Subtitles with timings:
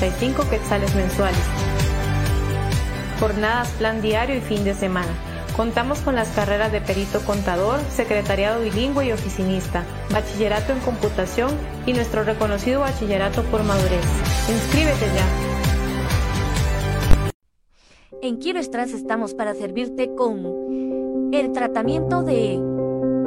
[0.00, 1.38] quetzales mensuales.
[3.18, 5.10] Jornadas, plan diario y fin de semana.
[5.56, 11.50] Contamos con las carreras de perito contador, secretariado bilingüe y oficinista, bachillerato en computación
[11.84, 14.06] y nuestro reconocido bachillerato por madurez.
[14.48, 15.26] Inscríbete ya.
[18.22, 22.58] En Quiroestras estamos para servirte con el tratamiento de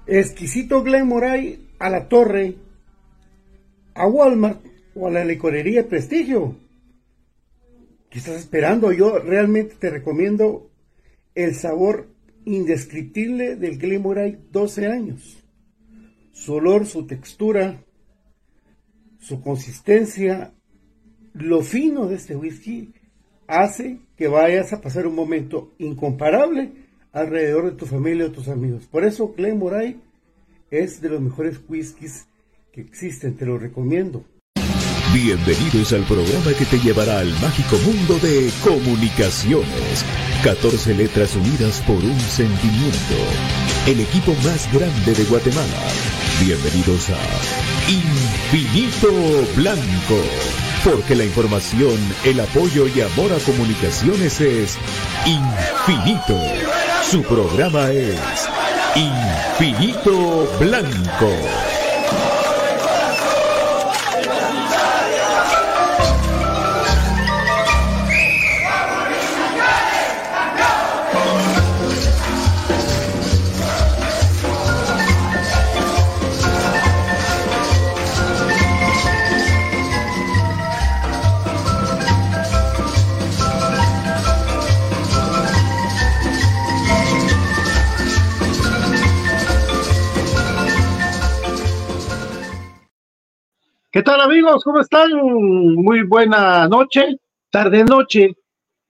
[0.06, 2.56] exquisito Glen Moray a la torre,
[3.95, 4.60] a Walmart
[4.95, 6.56] o a la licorería Prestigio?
[8.10, 8.92] ¿Qué estás esperando?
[8.92, 10.69] Yo realmente te recomiendo
[11.36, 12.10] el sabor
[12.46, 15.44] indescriptible del Glen Moray 12 años.
[16.31, 17.84] Su olor, su textura,
[19.20, 20.54] su consistencia,
[21.34, 22.94] lo fino de este whisky
[23.48, 26.72] hace que vayas a pasar un momento incomparable
[27.12, 28.86] alrededor de tu familia o tus amigos.
[28.86, 30.00] Por eso Glen Moray
[30.72, 32.28] Es de los mejores whiskies
[32.72, 34.24] que existen, te lo recomiendo.
[35.12, 40.06] Bienvenidos al programa que te llevará al mágico mundo de comunicaciones.
[40.44, 43.16] 14 letras unidas por un sentimiento.
[43.88, 45.68] El equipo más grande de Guatemala.
[46.40, 47.18] Bienvenidos a
[47.92, 49.12] Infinito
[49.56, 50.22] Blanco.
[50.86, 54.78] Porque la información, el apoyo y amor a comunicaciones es
[55.26, 56.42] infinito.
[57.10, 58.18] Su programa es
[58.96, 61.36] Infinito Blanco.
[94.00, 94.63] ¿Qué tal amigos?
[94.63, 95.12] ¿Cómo están?
[95.12, 97.18] Muy buena noche,
[97.50, 98.34] tarde noche,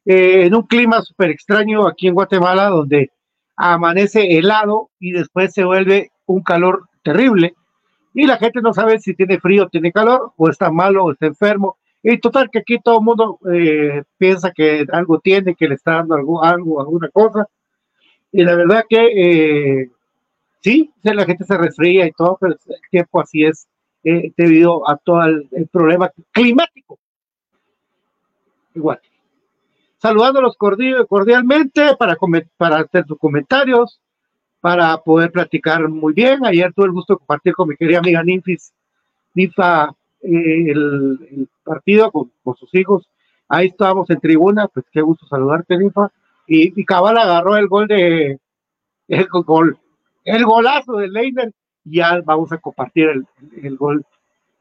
[0.05, 3.09] eh, en un clima súper extraño aquí en Guatemala, donde
[3.55, 7.55] amanece helado y después se vuelve un calor terrible
[8.13, 11.25] y la gente no sabe si tiene frío, tiene calor, o está malo, o está
[11.25, 11.77] enfermo.
[12.03, 15.93] Y total que aquí todo el mundo eh, piensa que algo tiene, que le está
[15.93, 17.47] dando algo, algo alguna cosa.
[18.31, 19.89] Y la verdad que eh,
[20.61, 23.67] sí, la gente se resfría y todo, pero el tiempo así es
[24.03, 26.97] debido a todo el, problema climático.
[28.73, 28.99] Igual.
[29.97, 32.15] Saludándolos cordi- cordialmente para,
[32.57, 33.99] para hacer sus comentarios,
[34.61, 36.45] para poder platicar muy bien.
[36.45, 38.73] Ayer tuve el gusto de compartir con mi querida amiga Ninfis,
[39.33, 39.89] Ninfa,
[40.21, 43.09] eh, el, el partido con, con sus hijos.
[43.47, 46.11] Ahí estábamos en tribuna, pues qué gusto saludarte, Ninfa.
[46.47, 48.39] Y, y Cabal agarró el gol de
[49.07, 49.77] el gol,
[50.23, 51.51] el golazo de Leiner.
[51.89, 53.25] Ya vamos a compartir el,
[53.61, 54.05] el gol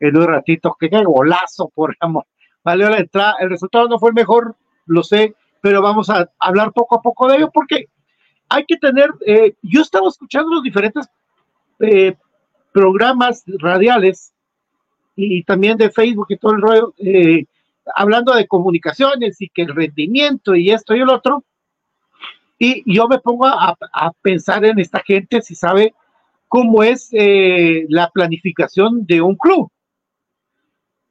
[0.00, 0.76] en un ratito.
[0.78, 2.24] Que qué golazo, por amor.
[2.64, 3.36] Valió la entrada.
[3.40, 7.28] El resultado no fue el mejor, lo sé, pero vamos a hablar poco a poco
[7.28, 7.86] de ello porque
[8.48, 9.10] hay que tener.
[9.26, 11.06] eh, yo estaba escuchando los diferentes
[11.80, 12.14] eh,
[12.72, 14.32] programas radiales
[15.16, 17.44] y también de Facebook y todo el rollo, eh,
[17.94, 21.44] hablando de comunicaciones y que el rendimiento y esto y el otro.
[22.58, 25.94] Y yo me pongo a, a pensar en esta gente si sabe
[26.48, 29.70] cómo es eh, la planificación de un club.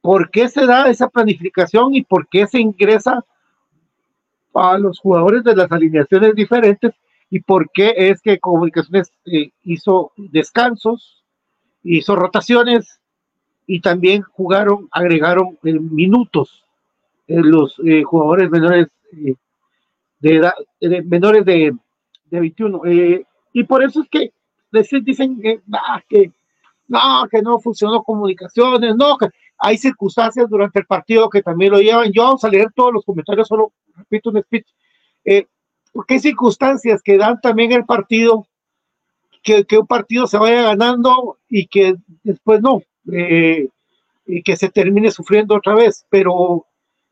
[0.00, 3.24] ¿Por qué se da esa planificación y por qué se ingresa
[4.54, 6.92] a los jugadores de las alineaciones diferentes
[7.30, 11.24] y por qué es que Comunicaciones eh, hizo descansos,
[11.82, 13.00] hizo rotaciones
[13.66, 16.64] y también jugaron, agregaron eh, minutos
[17.26, 17.76] en los
[18.06, 18.86] jugadores menores
[20.20, 20.54] de edad,
[21.04, 21.74] menores de,
[22.30, 22.84] de 21.
[22.86, 24.32] eh, y por eso es que
[24.72, 26.32] dicen, dicen que, ah, que
[26.88, 31.80] no, que no funcionó comunicaciones, no, que hay circunstancias durante el partido que también lo
[31.80, 32.12] llevan.
[32.12, 34.66] Yo vamos a leer todos los comentarios, solo repito un speech.
[35.24, 35.46] Eh,
[35.92, 38.46] porque circunstancias que dan también el partido,
[39.42, 42.82] que, que un partido se vaya ganando y que después no,
[43.12, 43.68] eh,
[44.26, 46.06] y que se termine sufriendo otra vez.
[46.08, 46.66] Pero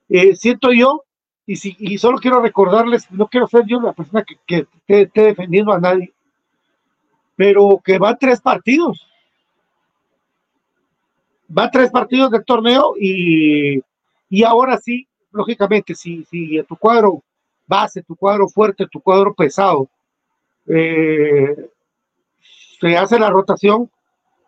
[0.09, 1.03] eh, siento yo,
[1.47, 5.23] y, si, y solo quiero recordarles, no quiero ser yo la persona que, que esté
[5.23, 6.13] defendiendo a nadie,
[7.37, 9.07] pero que va tres partidos.
[11.57, 13.81] Va tres partidos del torneo y,
[14.29, 17.23] y ahora sí, lógicamente, si, si tu cuadro
[17.67, 19.89] base, tu cuadro fuerte, tu cuadro pesado,
[20.67, 21.71] eh,
[22.81, 23.91] se hace la rotación,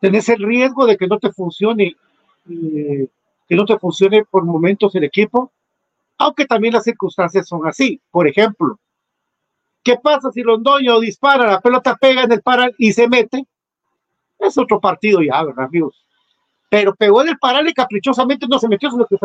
[0.00, 1.96] tenés el riesgo de que no te funcione,
[2.50, 3.08] eh,
[3.48, 5.52] que no te funcione por momentos el equipo,
[6.16, 8.00] aunque también las circunstancias son así.
[8.10, 8.78] Por ejemplo,
[9.88, 13.46] ¿qué pasa si Londoño dispara, la pelota pega en el paral y se mete?
[14.38, 16.04] Es otro partido ya, ¿verdad, amigos?
[16.68, 19.16] Pero pegó en el paral y caprichosamente no se metió, sino que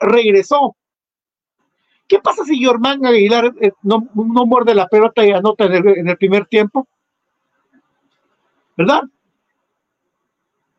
[0.00, 0.76] regresó.
[2.06, 6.16] ¿Qué pasa si Germán Aguilar eh, no, no muerde la pelota y anota en el,
[6.18, 6.86] primer tiempo?
[8.76, 9.04] ¿Verdad?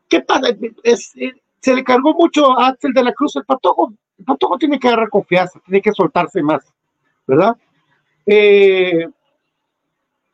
[0.08, 0.50] ¿Qué pasa?
[0.84, 3.92] Eh, se le cargó mucho a Axel de la Cruz el patojo.
[4.16, 6.72] El patojo tiene que agarrar confianza, tiene que soltarse más,
[7.26, 7.56] ¿verdad?
[8.26, 9.08] Eh,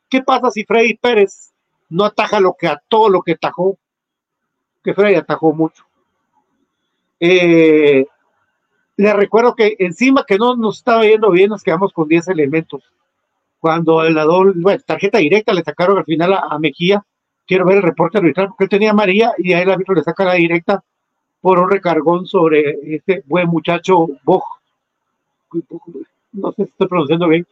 [0.08, 1.52] ¿Qué pasa si Freddy Pérez
[1.90, 3.78] no ataja lo que a todo lo que atajó?
[4.82, 5.84] Que Freddy atajó mucho.
[7.20, 8.06] Eh,
[8.96, 12.82] le recuerdo que encima que no nos estaba yendo bien, nos quedamos con 10 elementos.
[13.60, 17.04] Cuando la doble, bueno, tarjeta directa le sacaron al final a, a Mejía,
[17.46, 20.24] quiero ver el reporte arbitral porque él tenía amarilla y ahí el árbitro le saca
[20.24, 20.82] la directa
[21.40, 24.42] por un recargón sobre este buen muchacho Boj.
[26.32, 27.46] No sé si estoy pronunciando bien.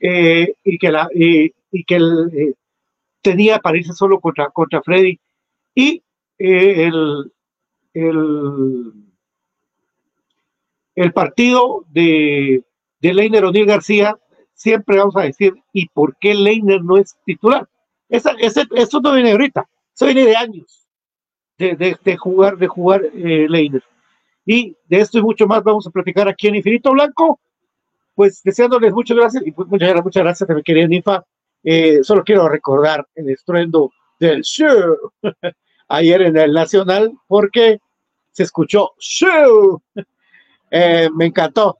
[0.00, 2.54] Eh, y que, la, y, y que el, eh,
[3.22, 5.18] tenía para irse solo contra, contra Freddy.
[5.74, 6.02] Y
[6.38, 7.32] eh, el,
[7.94, 8.92] el,
[10.94, 12.64] el partido de,
[13.00, 14.16] de Leiner O'Neill García,
[14.54, 17.68] siempre vamos a decir, ¿y por qué Leiner no es titular?
[18.08, 20.88] Esa, ese, eso no viene ahorita, eso viene de años
[21.58, 23.84] de, de, de jugar, de jugar eh, Leiner.
[24.46, 27.38] Y de esto y mucho más vamos a platicar aquí en Infinito Blanco.
[28.20, 31.24] Pues deseándoles muchas gracias y pues muchas, muchas gracias mi querida Ninfa.
[31.64, 35.10] Eh, solo quiero recordar el estruendo del show
[35.88, 37.80] ayer en el Nacional porque
[38.30, 39.80] se escuchó show.
[40.70, 41.78] Eh, me encantó.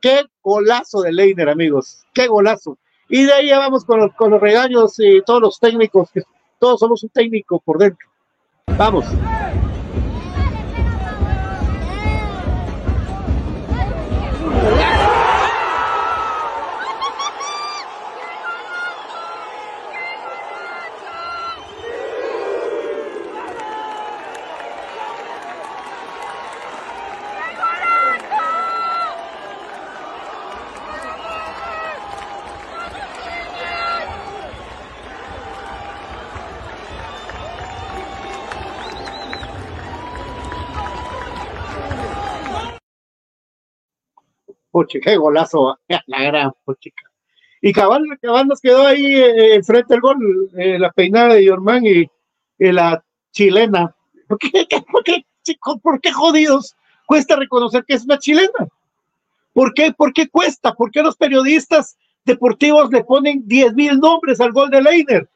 [0.00, 2.04] Qué golazo de Leiner, amigos.
[2.12, 2.76] Qué golazo.
[3.08, 6.22] Y de ahí ya vamos con los, con los regaños y todos los técnicos, que
[6.58, 8.08] todos somos un técnico por dentro.
[8.76, 9.04] Vamos.
[44.70, 47.08] Puchica, qué golazo, la gran puchica.
[47.60, 51.84] Y cabal, cabal nos quedó ahí eh, enfrente del gol, eh, la peinada de Yorman
[51.84, 52.06] y,
[52.58, 53.94] la chilena.
[54.26, 58.68] ¿Por qué, por, qué, chico, ¿Por qué jodidos cuesta reconocer que es una chilena?
[59.52, 60.72] ¿Por qué, ¿Por qué cuesta?
[60.72, 65.28] ¿Por qué los periodistas deportivos le ponen 10 mil nombres al gol de Leiner?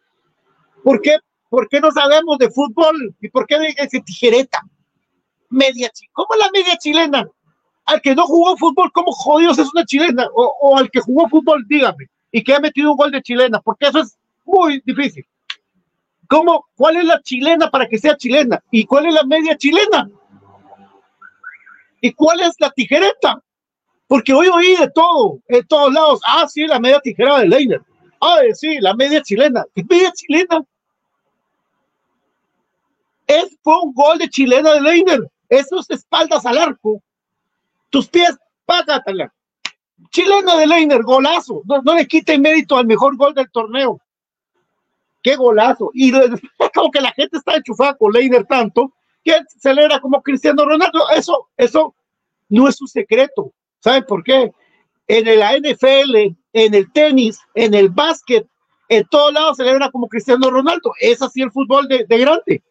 [0.82, 1.16] ¿Por qué,
[1.48, 3.14] ¿Por qué no sabemos de fútbol?
[3.20, 4.62] ¿Y por qué ese tijereta?
[5.48, 7.28] Media, ¿Cómo la media chilena?
[7.84, 10.26] Al que no jugó fútbol, ¿cómo jodidos es una chilena?
[10.34, 13.86] O, al que jugó fútbol, dígame, y que ha metido un gol de chilena, porque
[13.86, 15.26] eso es muy difícil.
[16.28, 16.66] ¿Cómo?
[16.76, 18.62] ¿Cuál es la chilena para que sea chilena?
[18.70, 20.08] ¿Y cuál es la media chilena?
[22.00, 23.42] ¿Y cuál es la tijereta?
[24.06, 26.20] Porque hoy oí de todo, en todos lados.
[26.26, 27.82] Ah, sí, la media tijera de Leiner.
[28.20, 29.64] Ah, sí, la media chilena.
[29.74, 30.64] ¿Qué media chilena?
[33.26, 35.20] Es, fue un gol de chilena de Leiner.
[35.48, 37.02] Esos espaldas al arco
[37.92, 39.32] tus pies, págatela.
[40.10, 41.62] Chilena de Leiner, golazo.
[41.66, 44.00] No, le quite mérito al mejor gol del torneo.
[45.22, 45.90] Qué golazo.
[45.92, 46.10] Y
[46.74, 51.08] como que la gente está enchufada con Leiner tanto que celebra como Cristiano Ronaldo.
[51.14, 51.94] Eso, eso
[52.48, 53.52] no es un secreto.
[53.78, 54.50] ¿Saben por qué?
[55.06, 58.46] En la NFL, en el tenis, en el básquet,
[58.88, 60.92] en todos lados celebra como Cristiano Ronaldo.
[60.98, 62.62] Es así el fútbol de, de grande.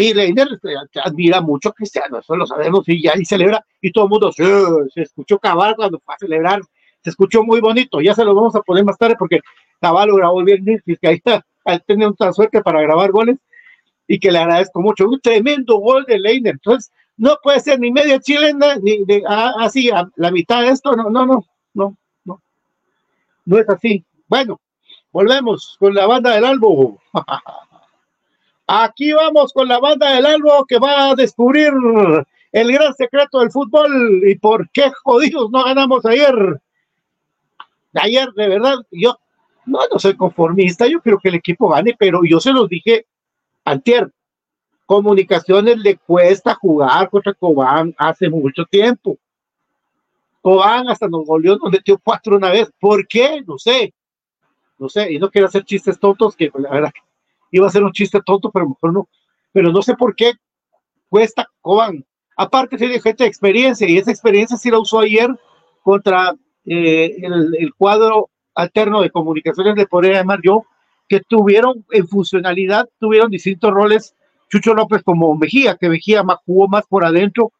[0.00, 3.92] Y Leiner este, admira mucho a Cristiano, eso lo sabemos, y ya y celebra, y
[3.92, 6.62] todo el mundo se escuchó Cabal cuando fue a celebrar,
[7.02, 9.40] se escuchó muy bonito, ya se lo vamos a poner más tarde porque
[9.80, 13.36] Cabal lo grabó bien, Netflix, que ahí está, él tiene una suerte para grabar goles,
[14.08, 17.92] y que le agradezco mucho, un tremendo gol de Leiner, entonces no puede ser ni
[17.92, 21.96] media chilena, ni de, ah, así, a la mitad de esto, no, no, no, no,
[22.24, 22.40] no,
[23.44, 24.02] no es así.
[24.26, 24.58] Bueno,
[25.12, 26.98] volvemos con la banda del Albo.
[28.72, 31.72] Aquí vamos con la banda del Albo que va a descubrir
[32.52, 36.60] el gran secreto del fútbol y por qué jodidos no ganamos ayer.
[37.94, 39.18] Ayer, de verdad, yo
[39.66, 43.06] no, no soy conformista, yo quiero que el equipo gane, pero yo se los dije
[43.64, 44.12] antier.
[44.86, 49.18] Comunicaciones le cuesta jugar contra Cobán hace mucho tiempo.
[50.42, 52.70] Cobán hasta nos goleó, nos metió cuatro una vez.
[52.78, 53.42] ¿Por qué?
[53.44, 53.92] No sé.
[54.78, 57.09] No sé, y no quiero hacer chistes tontos, que la verdad que
[57.50, 59.08] iba a ser un chiste tonto, pero mejor no.
[59.52, 60.32] Pero no sé por qué
[61.08, 62.04] cuesta Cobán.
[62.36, 65.28] Aparte tiene gente de experiencia y esa experiencia sí la usó ayer
[65.82, 70.64] contra eh, el, el cuadro alterno de comunicaciones, le podría llamar yo,
[71.08, 74.14] que tuvieron en funcionalidad, tuvieron distintos roles.
[74.48, 77.52] Chucho López como Mejía, que Mejía más, jugó más por adentro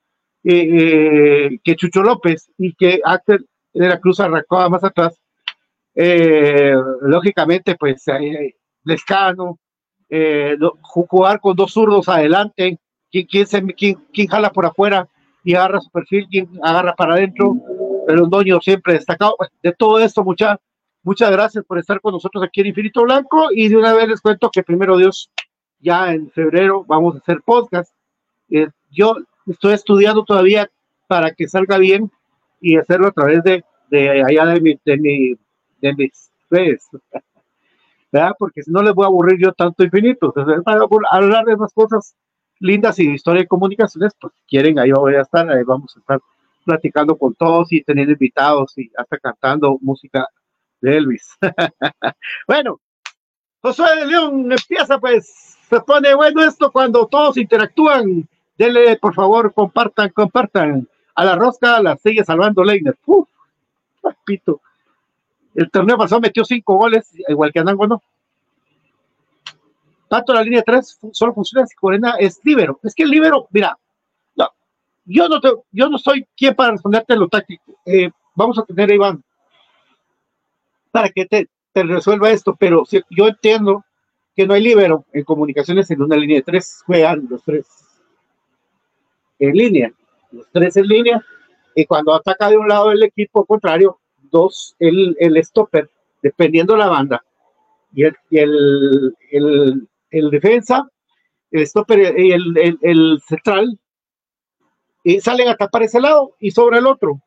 [0.42, 5.20] eh, eh, que Chucho López y que Axel de la Cruz arrancaba más atrás.
[7.02, 8.04] Lógicamente, pues
[8.84, 9.58] Lescano,
[10.10, 12.78] eh, jugar con dos zurdos adelante,
[13.10, 15.08] quién, quién, se, quién, quién jala por afuera
[15.44, 17.54] y agarra su perfil, quién agarra para adentro,
[18.06, 19.36] pero doño siempre destacado.
[19.62, 20.58] De todo esto, muchas
[21.02, 24.20] muchas gracias por estar con nosotros aquí en Infinito Blanco y de una vez les
[24.20, 25.30] cuento que primero Dios,
[25.78, 27.94] ya en febrero vamos a hacer podcast.
[28.50, 30.68] Eh, yo estoy estudiando todavía
[31.06, 32.10] para que salga bien
[32.60, 35.34] y hacerlo a través de, de allá de mi, de mi,
[35.80, 36.88] de mis redes.
[38.38, 40.32] Porque si no les voy a aburrir yo tanto infinito.
[40.34, 40.62] Entonces,
[41.10, 42.14] hablar de más cosas
[42.58, 45.96] lindas y de historia de comunicaciones, pues si quieren, ahí voy a estar, ahí vamos
[45.96, 46.20] a estar
[46.64, 50.26] platicando con todos y teniendo invitados y hasta cantando música
[50.80, 51.36] de Elvis.
[52.46, 52.80] bueno,
[53.62, 58.28] Josué de León empieza, pues, se pone bueno esto cuando todos interactúan.
[58.56, 60.88] Denle, por favor, compartan, compartan.
[61.14, 62.96] A la rosca la sigue salvando Leiner.
[63.06, 63.28] Uf,
[64.00, 64.60] papito.
[65.54, 68.02] El torneo pasado metió cinco goles, igual que Anango, ¿no?
[70.08, 72.80] Tanto la línea 3 solo funciona si Corena es libero.
[72.82, 73.78] Es que el libero, mira,
[75.04, 77.80] yo no te, yo no soy quien para responderte lo táctico.
[77.84, 79.24] Eh, vamos a tener a Iván
[80.90, 83.84] para que te, resuelva esto, pero yo entiendo
[84.34, 87.66] que no hay libero en comunicaciones en una línea de tres, juegan los tres
[89.38, 89.92] en línea,
[90.32, 91.24] los tres en línea,
[91.74, 93.99] y cuando ataca de un lado el equipo contrario,
[94.30, 95.90] dos el, el stopper,
[96.22, 97.24] dependiendo la banda,
[97.94, 99.16] y el, y el,
[100.10, 100.88] el, defensa,
[101.52, 103.78] el stopper y el, el, central,
[105.02, 107.20] y salen a tapar ese lado y sobre el otro.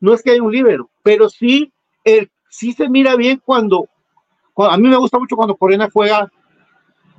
[0.00, 1.72] No es que hay un libero, pero sí,
[2.04, 3.88] el, sí se mira bien cuando,
[4.54, 6.30] cuando- a mí me gusta mucho cuando Corena juega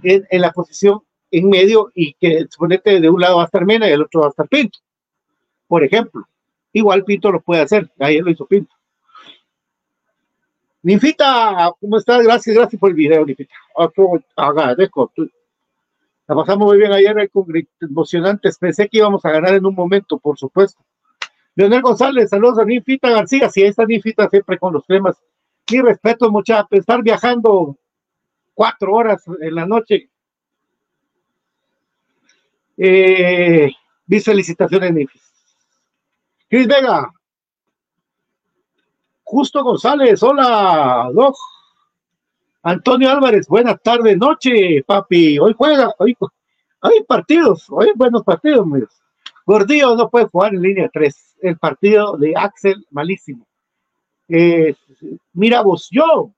[0.04, 3.66] en, en la posición en medio y que suponete de un lado va a estar
[3.66, 4.80] Mena y del otro va a estar Pinto.
[5.68, 6.24] Por ejemplo,
[6.74, 8.76] igual Pinto lo puede hacer, ahí lo hizo Pinto.
[10.88, 12.24] Ninfita, ¿cómo estás?
[12.24, 13.54] Gracias, gracias por el video, Ninfita.
[13.76, 13.90] Ah,
[14.38, 15.12] Agradezco.
[16.26, 17.46] La pasamos muy bien ayer, eh, con
[17.82, 18.58] emocionantes.
[18.58, 20.82] Pensé que íbamos a ganar en un momento, por supuesto.
[21.56, 23.50] Leonel González, saludos a Ninfita García.
[23.50, 25.22] Si ahí está Ninfita siempre con los temas.
[25.70, 27.78] Mi respeto, mucha, estar viajando
[28.54, 30.10] cuatro horas en la noche.
[32.78, 33.70] Eh,
[34.06, 35.34] mis felicitaciones, Ninfis.
[36.48, 37.12] Cris Vega.
[39.30, 41.36] Justo González, hola, Doc.
[42.64, 45.38] Antonio Álvarez, buenas tardes, noche, papi.
[45.38, 46.16] Hoy juega, hoy
[46.80, 49.02] hay partidos, hoy buenos partidos, amigos.
[49.46, 51.36] Gordillo no puede jugar en línea 3.
[51.42, 53.46] El partido de Axel, malísimo.
[54.30, 54.74] Eh,
[55.34, 56.32] mira vos, yo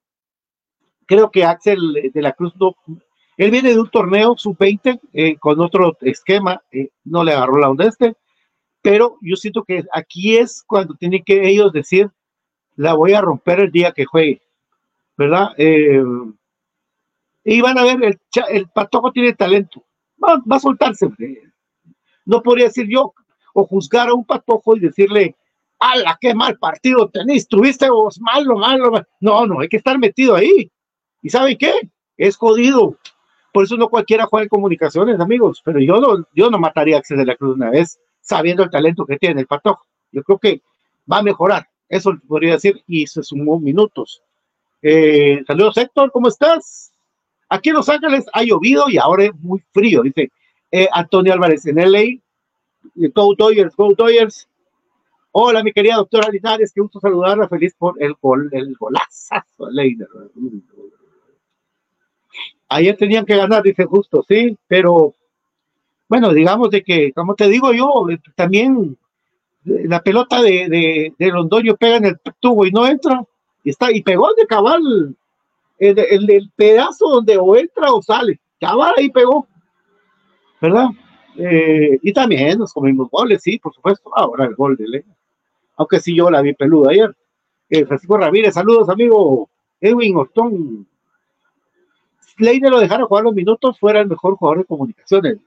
[1.05, 2.75] creo que Axel de la Cruz no.
[3.37, 7.69] Él viene de un torneo sub-20 eh, con otro esquema, eh, no le agarró la
[7.69, 8.15] onda este,
[8.81, 12.09] pero yo siento que aquí es cuando tienen que ellos decir,
[12.79, 14.41] la voy a romper el día que juegue,
[15.17, 15.49] ¿verdad?
[15.57, 16.01] Eh,
[17.43, 18.17] y van a ver,
[18.49, 19.83] el, Patojo tiene talento,
[20.23, 21.09] va, a soltarse.
[22.25, 23.13] No podría decir yo
[23.53, 25.35] o juzgar a un Patojo y decirle,
[25.77, 27.49] ¡ala, qué mal partido tenés!
[27.49, 29.05] ¿Tuviste vos malo, malo, malo"?
[29.19, 30.71] No, no, hay que estar metido ahí.
[31.21, 31.91] ¿Y saben qué?
[32.15, 32.95] Es jodido.
[33.51, 35.61] Por eso no cualquiera juega en comunicaciones, amigos.
[35.65, 38.69] Pero yo no, yo no mataría a Axel de la Cruz una vez, sabiendo el
[38.69, 39.85] talento que tiene el Patojo.
[40.13, 40.61] Yo creo que
[41.11, 41.67] va a mejorar.
[41.89, 44.21] Eso podría decir, y se sumó minutos.
[44.81, 46.93] Eh, saludos, Héctor, ¿cómo estás?
[47.49, 50.31] Aquí en Los Ángeles ha llovido y ahora es muy frío, dice
[50.71, 51.99] eh, Antonio Álvarez en LA.
[51.99, 52.21] Eh,
[53.13, 54.47] Go Dodgers, Go Dodgers.
[55.31, 60.07] Hola, mi querida doctora Linares, qué gusto saludarla, feliz por el gol, el golazazo Leiner.
[62.67, 65.13] Ayer tenían que ganar, dice justo, sí, pero
[66.07, 68.97] bueno, digamos de que, como te digo yo, también
[69.63, 73.23] la pelota de, de, de Londoño pega en el tubo y no entra,
[73.63, 75.15] y está, y pegó de cabal
[75.77, 79.47] el, el, el pedazo donde o entra o sale, cabal ahí pegó,
[80.61, 80.87] ¿verdad?
[81.37, 85.15] Eh, y también nos comimos goles, sí, por supuesto, ahora el gol de Leiner,
[85.77, 87.15] aunque sí yo la vi peluda ayer.
[87.69, 90.87] Eh, Francisco Ramírez, saludos, amigo Edwin Ortón.
[92.37, 95.37] Leiner lo dejara jugar los minutos, fuera el mejor jugador de comunicaciones.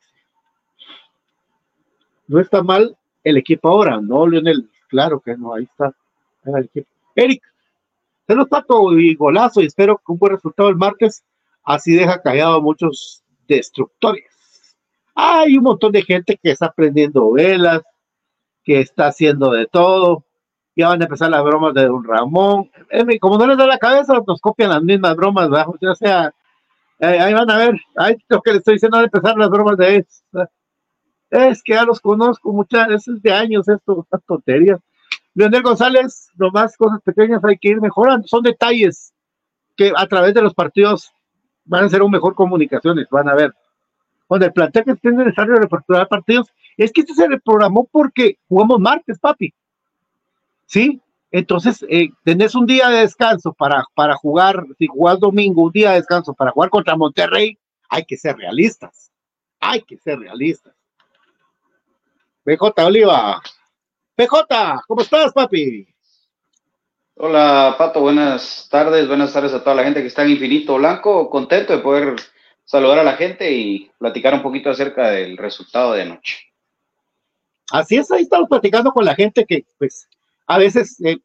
[2.29, 4.69] No está mal el equipo ahora, no, Leonel.
[4.89, 5.95] Claro que no, ahí está.
[6.45, 6.89] El equipo.
[7.15, 7.43] Eric,
[8.27, 11.25] se nos Pato y golazo y espero que un buen resultado el martes.
[11.65, 14.25] Así deja callado a muchos destructores.
[15.15, 17.83] Hay un montón de gente que está prendiendo velas,
[18.65, 20.25] que está haciendo de todo.
[20.75, 22.71] Ya van a empezar las bromas de Don Ramón.
[23.21, 25.67] Como no les da la cabeza, nos copian las mismas bromas, ¿verdad?
[25.81, 26.35] ya sea
[27.03, 29.51] eh, ahí van a ver, ahí lo que les estoy diciendo van a empezar las
[29.51, 30.25] bromas de es,
[31.33, 34.81] es que ya los conozco muchas veces de años esto, estas tonterías.
[35.35, 39.15] Leonel González, nomás cosas pequeñas hay que ir mejorando, son detalles
[39.75, 41.11] que a través de los partidos
[41.65, 43.55] van a ser un mejor comunicaciones, van a ver.
[44.27, 48.79] Con el plantel que tiene necesario reperturar partidos, es que este se reprogramó porque jugamos
[48.79, 49.55] martes, papi.
[50.67, 51.01] ¿Sí?
[51.31, 55.91] Entonces, eh, tenés un día de descanso para, para jugar, si jugás domingo, un día
[55.91, 59.11] de descanso para jugar contra Monterrey, hay que ser realistas.
[59.61, 60.75] Hay que ser realistas.
[62.45, 63.41] PJ Oliva.
[64.17, 65.87] PJ, ¿cómo estás, papi?
[67.15, 71.31] Hola, Pato, buenas tardes, buenas tardes a toda la gente que está en Infinito Blanco.
[71.31, 72.17] Contento de poder
[72.65, 76.39] saludar a la gente y platicar un poquito acerca del resultado de anoche.
[77.71, 80.09] Así es, ahí estamos platicando con la gente que, pues,
[80.49, 81.19] a veces, eh,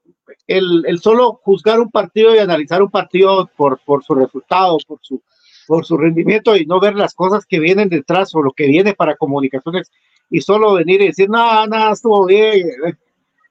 [0.45, 4.99] el, el solo juzgar un partido y analizar un partido por, por su resultado, por
[5.01, 5.23] su,
[5.67, 8.93] por su rendimiento y no ver las cosas que vienen detrás o lo que viene
[8.93, 9.91] para comunicaciones
[10.29, 12.93] y solo venir y decir, no, no, estuvo bien, eh,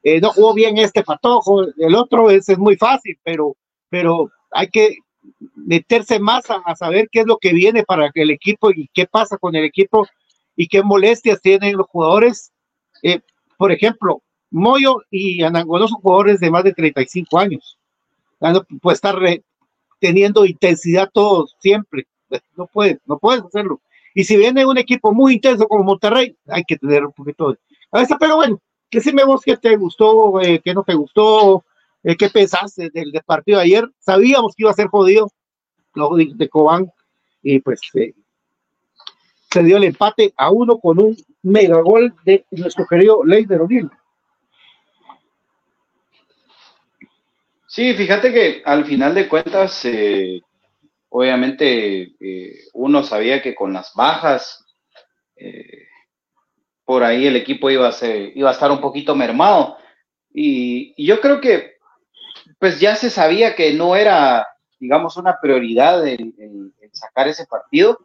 [0.03, 3.57] eh, no jugó bien este patojo, el otro es, muy fácil, pero,
[3.89, 4.97] pero hay que
[5.55, 9.37] meterse más a, saber qué es lo que viene para el equipo y qué pasa
[9.37, 10.07] con el equipo
[10.57, 12.53] y qué molestias tienen los jugadores.
[13.03, 13.21] Eh,
[13.59, 17.79] por ejemplo, Moyo y Anangonó son jugadores de más de 35 años.
[18.41, 19.43] No puede estar re-
[19.99, 22.07] teniendo intensidad todo siempre.
[22.57, 23.81] No puede, no puedes hacerlo.
[24.15, 27.59] Y si viene un equipo muy intenso como Monterrey, hay que tener un poquito de
[27.91, 28.17] cabeza.
[28.19, 31.65] Pero bueno, que si me vos qué te gustó, eh, qué no te gustó,
[32.03, 33.91] eh, qué pensaste del, del partido de ayer.
[33.99, 35.29] Sabíamos que iba a ser jodido
[35.95, 36.91] lo de, de Cobán
[37.43, 38.15] y pues eh,
[39.51, 43.91] se dio el empate a uno con un megagol de nuestro querido Leider O'Neill.
[47.77, 50.41] Sí, fíjate que al final de cuentas, eh,
[51.11, 54.65] obviamente eh, uno sabía que con las bajas,
[55.37, 55.85] eh,
[56.87, 59.77] por ahí el equipo iba a, ser, iba a estar un poquito mermado.
[60.33, 61.75] Y, yo creo que
[62.59, 64.47] pues ya se sabía que no era,
[64.81, 67.99] digamos, una prioridad el sacar ese partido.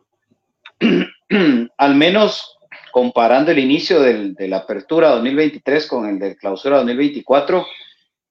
[1.78, 2.58] al menos
[2.92, 7.66] comparando el inicio del- de la apertura 2023 con el de clausura 2024,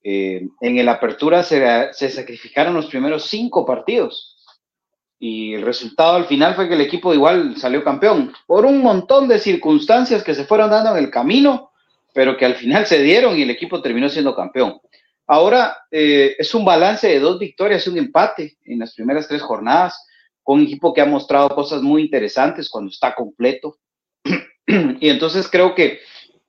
[0.03, 4.39] eh, en el apertura se, sacrificaron los primeros cinco partidos
[5.19, 9.29] y el resultado al final fue que el equipo igual salió campeón por un montón
[9.29, 11.73] de circunstancias que se fueron dando en el camino,
[12.15, 14.81] pero que al final se dieron y el equipo terminó siendo campeón.
[15.27, 19.43] Ahora eh, es un balance de dos victorias y un empate en las primeras tres
[19.43, 20.07] jornadas,
[20.43, 23.77] con un equipo que ha mostrado cosas muy interesantes cuando está completo.
[24.67, 26.01] y entonces creo que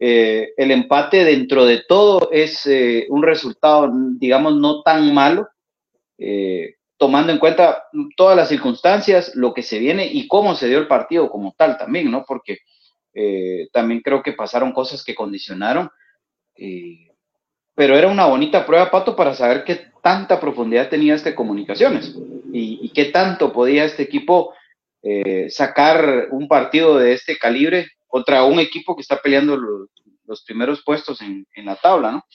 [0.03, 3.87] eh, el empate dentro de todo es eh, un resultado,
[4.17, 5.47] digamos, no tan malo,
[6.17, 7.83] eh, tomando en cuenta
[8.17, 11.77] todas las circunstancias, lo que se viene y cómo se dio el partido como tal
[11.77, 12.25] también, ¿no?
[12.27, 12.57] Porque
[13.73, 15.89] también creo que pasaron cosas que condicionaron,
[17.75, 22.15] pero era una bonita prueba, Pato, para saber qué tanta profundidad tenía este Comunicaciones
[22.53, 24.53] y, y qué tanto podía este equipo
[25.49, 31.21] sacar un partido de este calibre contra un equipo que está peleando los, primeros puestos
[31.21, 32.25] en, la tabla, ¿no?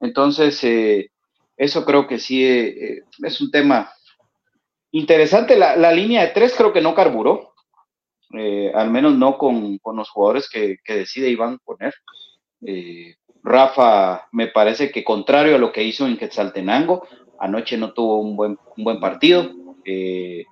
[0.00, 1.10] Entonces, eh,
[1.56, 3.92] eso creo que sí eh, es un tema
[4.90, 5.56] interesante.
[5.56, 7.52] La, línea de tres creo que no carburó,
[8.32, 11.94] eh, al menos no con, con los jugadores que, que, decide Iván poner.
[12.66, 17.06] Eh, Rafa, me parece que contrario a lo que hizo en Quetzaltenango,
[17.38, 19.50] anoche no tuvo un buen, un buen partido.
[19.84, 20.44] Eh,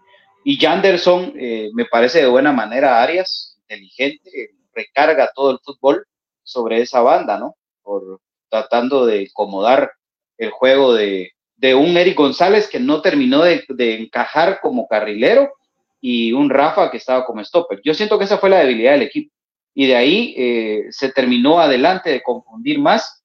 [0.45, 6.07] y Janderson, eh, me parece de buena manera Arias, inteligente, recarga todo el fútbol
[6.43, 7.57] sobre esa banda, ¿no?
[7.83, 8.21] Por
[8.53, 9.93] tratando de acomodar
[10.37, 11.33] el juego de,
[11.75, 15.53] un Eric González que no terminó de, de, encajar como carrilero
[16.01, 17.81] y un Rafa que estaba como stopper.
[17.83, 19.33] Yo siento que esa fue la debilidad del equipo.
[19.75, 23.25] Y de ahí eh, se terminó adelante de confundir más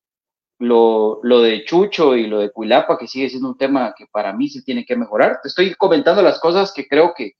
[0.59, 4.31] lo, lo, de Chucho y lo de Cuilapa, que sigue siendo un tema que para
[4.33, 5.39] mí se tiene que mejorar.
[5.41, 7.33] Te estoy comentando las cosas que creo que,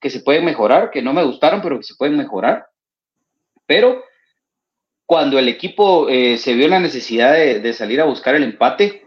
[0.00, 2.66] que se pueden mejorar, que no me gustaron, pero que se pueden mejorar.
[3.68, 4.02] Pero
[5.04, 9.06] cuando el equipo eh, se vio la necesidad de, salir a buscar el empate,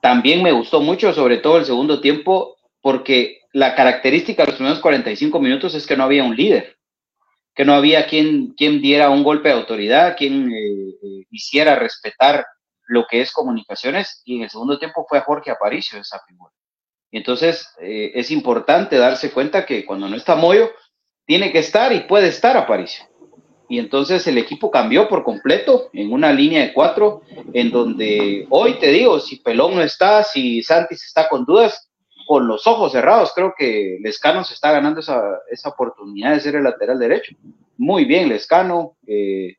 [0.00, 4.78] también me gustó mucho, sobre todo el segundo tiempo, porque la característica de los primeros
[4.78, 6.78] 45 minutos es que no había un líder,
[7.52, 12.46] que no había quien, quien diera un golpe de autoridad, quien eh, eh, hiciera respetar
[12.86, 16.52] lo que es comunicaciones, y en el segundo tiempo fue a Jorge Aparicio esa figura.
[17.10, 20.70] Y entonces es importante darse cuenta que cuando no está Moyo,
[21.26, 23.09] tiene que estar y puede estar Aparicio
[23.70, 28.74] y entonces el equipo cambió por completo en una línea de cuatro, en donde hoy
[28.80, 31.88] te digo, si Pelón no está, si Santis está con dudas,
[32.26, 36.56] con los ojos cerrados, creo que Lescano se está ganando esa, esa oportunidad de ser
[36.56, 37.36] el lateral derecho.
[37.78, 39.54] Muy bien, Lescano, eh,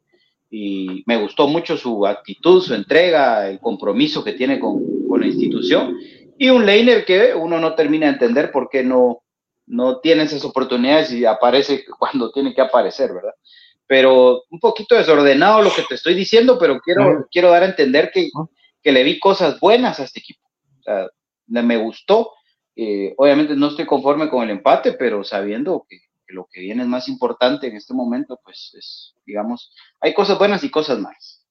[0.49, 5.27] y me gustó mucho su actitud, su entrega, el compromiso que tiene con, con la
[5.27, 5.97] institución,
[6.37, 9.23] y un Leiner que uno no termina de entender por qué no,
[9.67, 13.35] no tiene esas oportunidades y aparece cuando tiene que aparecer, ¿verdad?
[13.91, 17.27] Pero un poquito desordenado lo que te estoy diciendo, pero quiero, uh -huh.
[17.29, 18.29] quiero dar a entender que,
[18.81, 20.47] que, le vi cosas buenas a este equipo.
[20.79, 21.07] O sea,
[21.47, 22.31] me gustó.
[22.73, 26.83] Eh, obviamente no estoy conforme con el empate, pero sabiendo que, que, lo que viene
[26.83, 31.45] es más importante en este momento, pues es, digamos, hay cosas buenas y cosas malas.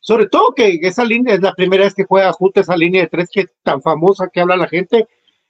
[0.00, 3.08] Sobre todo que esa línea es la primera vez que juega justo esa línea de
[3.08, 5.08] tres que es tan famosa que habla la gente,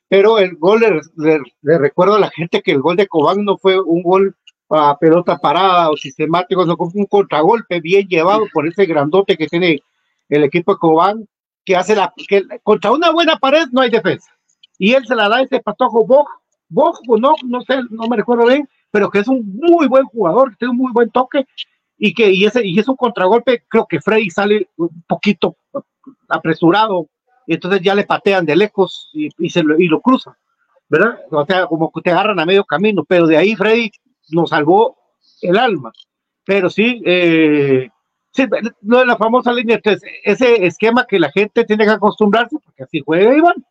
[0.08, 3.44] pero el gol le, le, le recuerdo a la gente que el gol de Cobán
[3.44, 4.34] no fue un gol
[4.68, 9.46] a pelota parada o sistemático, no fue un contragolpe bien llevado por ese grandote que
[9.46, 9.80] tiene
[10.28, 11.28] el equipo de Cobán
[11.64, 14.30] que hace la, que contra una buena pared no hay defensa.
[14.78, 16.28] Y él se la da a ese patojo Bog,
[16.68, 20.50] Bog, no, no sé, no me recuerdo bien, pero que es un muy buen jugador,
[20.50, 21.46] que tiene un muy buen toque,
[21.98, 25.56] y que y ese, y es un contragolpe, creo que Freddy sale un poquito
[26.28, 27.08] apresurado,
[27.46, 30.34] y entonces ya le patean de lejos y, y se lo, y lo cruzan,
[30.88, 31.18] ¿verdad?
[31.30, 33.90] O sea, como que te agarran a medio camino, pero de ahí Freddy
[34.30, 34.96] nos salvó
[35.42, 35.92] el alma.
[36.44, 37.88] Pero sí, eh,
[38.32, 38.46] sí,
[38.82, 43.36] la famosa línea 3, ese esquema que la gente tiene que acostumbrarse, porque así juega
[43.36, 43.64] Iván.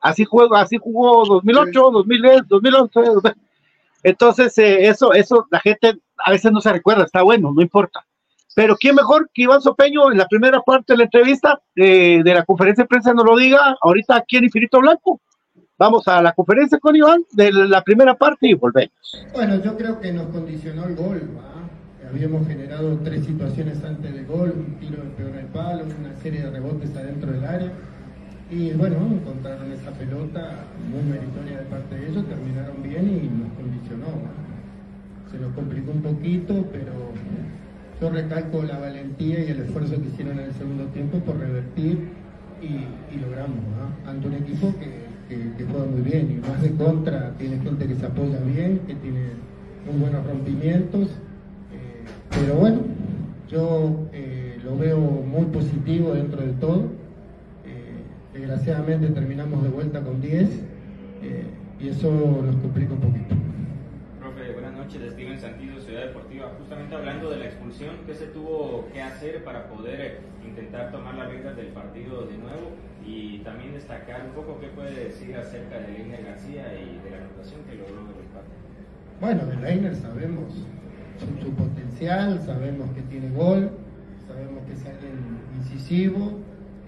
[0.00, 3.34] Así juega, así jugó 2008, 2010, 2011.
[4.02, 8.06] Entonces, eh, eso, eso la gente a veces no se recuerda, está bueno, no importa.
[8.54, 12.34] Pero quién mejor que Iván Sopeño en la primera parte de la entrevista eh, de
[12.34, 15.20] la conferencia de prensa no lo diga, ahorita aquí en Infinito Blanco.
[15.78, 19.26] Vamos a la conferencia con Iván de la primera parte y volvemos.
[19.34, 21.20] Bueno, yo creo que nos condicionó el gol.
[22.08, 26.40] Habíamos generado tres situaciones antes del gol, un tiro de peor el palo, una serie
[26.40, 27.72] de rebotes adentro del área.
[28.50, 33.52] Y bueno, encontraron esa pelota muy meritoria de parte de ellos, terminaron bien y nos
[33.52, 34.06] condicionó.
[35.30, 36.92] Se nos complicó un poquito, pero
[38.00, 42.08] yo recalco la valentía y el esfuerzo que hicieron en el segundo tiempo por revertir
[42.62, 43.58] y, logramos,
[44.06, 47.94] ante un equipo que, que, juega muy bien y más de contra, tiene gente que
[47.94, 49.30] se apoya bien, que tiene
[49.84, 51.08] muy buenos rompimientos,
[51.72, 52.80] eh, pero bueno,
[53.48, 56.86] yo eh, lo veo muy positivo dentro de todo.
[57.64, 58.02] Eh,
[58.34, 60.50] desgraciadamente terminamos de vuelta con 10
[61.22, 61.44] eh,
[61.78, 63.36] y eso nos complica un poquito.
[64.18, 66.52] Profe, buenas noches, Steven Santillo, Ciudad Deportiva.
[66.58, 71.28] Justamente hablando de la expulsión, ¿qué se tuvo que hacer para poder intentar tomar las
[71.28, 72.74] reglas del partido de nuevo?
[73.06, 77.18] Y también destacar un poco qué puede decir acerca de Leiner García y de la
[77.24, 78.66] anotación que logró en el empate.
[79.20, 80.52] Bueno, de Leiner sabemos
[81.18, 83.70] su, potencial, sabemos que tiene gol,
[84.26, 86.32] sabemos que es alguien incisivo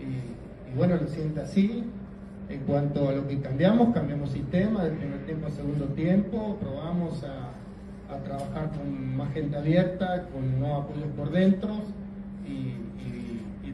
[0.00, 1.84] y, bueno, lo siente así.
[2.48, 7.22] En cuanto a lo que cambiamos, cambiamos sistema de primer tiempo a segundo tiempo, probamos
[7.24, 7.54] a,
[8.24, 11.82] trabajar con más gente abierta, con nuevos apoyos por dentro
[12.46, 12.74] y,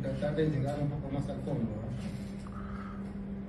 [0.02, 1.70] tratar de llegar un poco más al fondo.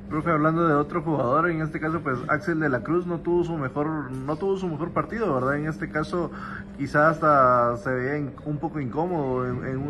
[0.09, 3.43] Profe, hablando de otro jugador, en este caso, pues Axel de la Cruz no tuvo
[3.43, 5.57] su mejor, no tuvo su mejor partido, ¿verdad?
[5.57, 6.31] En este caso,
[6.77, 9.45] quizás hasta se veía un poco incómodo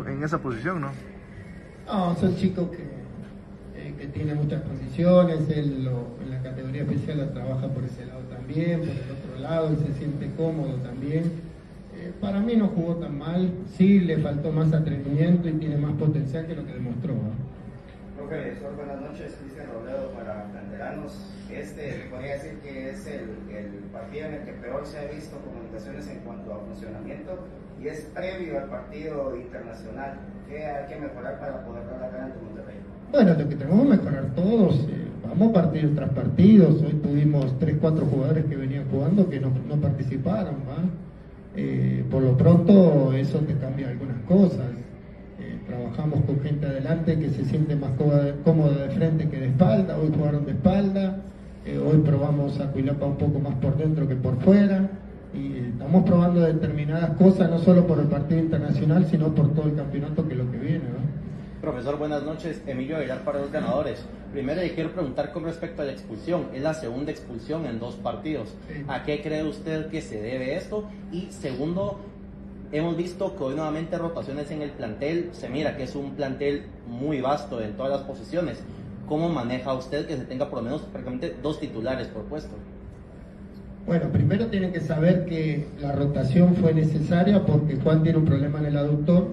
[0.08, 0.88] en, esa posición, ¿no?
[1.86, 2.78] No, es un chico que,
[3.78, 8.20] eh, que tiene muchas condiciones, él lo- en la categoría especial trabaja por ese lado
[8.30, 11.24] también, por el otro lado, él se siente cómodo también.
[11.94, 15.92] Eh, para mí no jugó tan mal, sí le faltó más atrevimiento y tiene más
[15.92, 17.12] potencial que lo que demostró.
[18.26, 19.36] Profe, Sol, buenas noches.
[19.40, 21.12] Cristian Robledo para Canteranos.
[21.48, 23.28] Este, podría decir que es el,
[23.92, 27.38] partido en el que peor se ha visto comunicaciones en cuanto a funcionamiento
[27.80, 30.18] y es previo al partido internacional.
[30.48, 32.76] ¿Qué hay que mejorar para poder dar la cara ante Monterrey?
[33.12, 36.82] Bueno, lo que tenemos que mejorar todos, eh, vamos partido tras partidos.
[36.82, 40.56] Hoy tuvimos 3, 4 jugadores que venían jugando que no, participaron.
[41.54, 44.66] Eh, por lo pronto, eso te cambia algunas cosas.
[45.76, 47.90] Eh, trabajamos con gente adelante que se siente más
[48.44, 49.98] cómoda, de frente que de espalda.
[49.98, 51.18] Hoy jugaron de espalda.
[51.64, 54.88] Eh, hoy probamos a Cuilapa un poco más por dentro que por fuera.
[55.34, 59.74] Y estamos probando determinadas cosas, no solo por el partido internacional, sino por todo el
[59.74, 60.78] campeonato que es lo que viene.
[60.78, 61.60] ¿no?
[61.60, 62.62] Profesor, buenas noches.
[62.66, 64.04] Emilio Aguilar para los ganadores.
[64.32, 66.46] Primero le quiero preguntar con respecto a la expulsión.
[66.54, 68.54] Es la segunda expulsión en dos partidos.
[68.88, 70.88] ¿A qué cree usted que se debe esto?
[71.12, 72.00] Y segundo,
[72.72, 75.30] hemos visto que hoy nuevamente rotaciones en el plantel.
[75.32, 78.62] Se mira que es un plantel muy vasto en todas las posiciones.
[79.08, 82.54] ¿Cómo maneja usted que se tenga por lo menos prácticamente dos titulares por puesto?
[83.86, 88.58] Bueno, primero tienen que saber que la rotación fue necesaria porque Juan tiene un problema
[88.58, 89.28] en el aductor,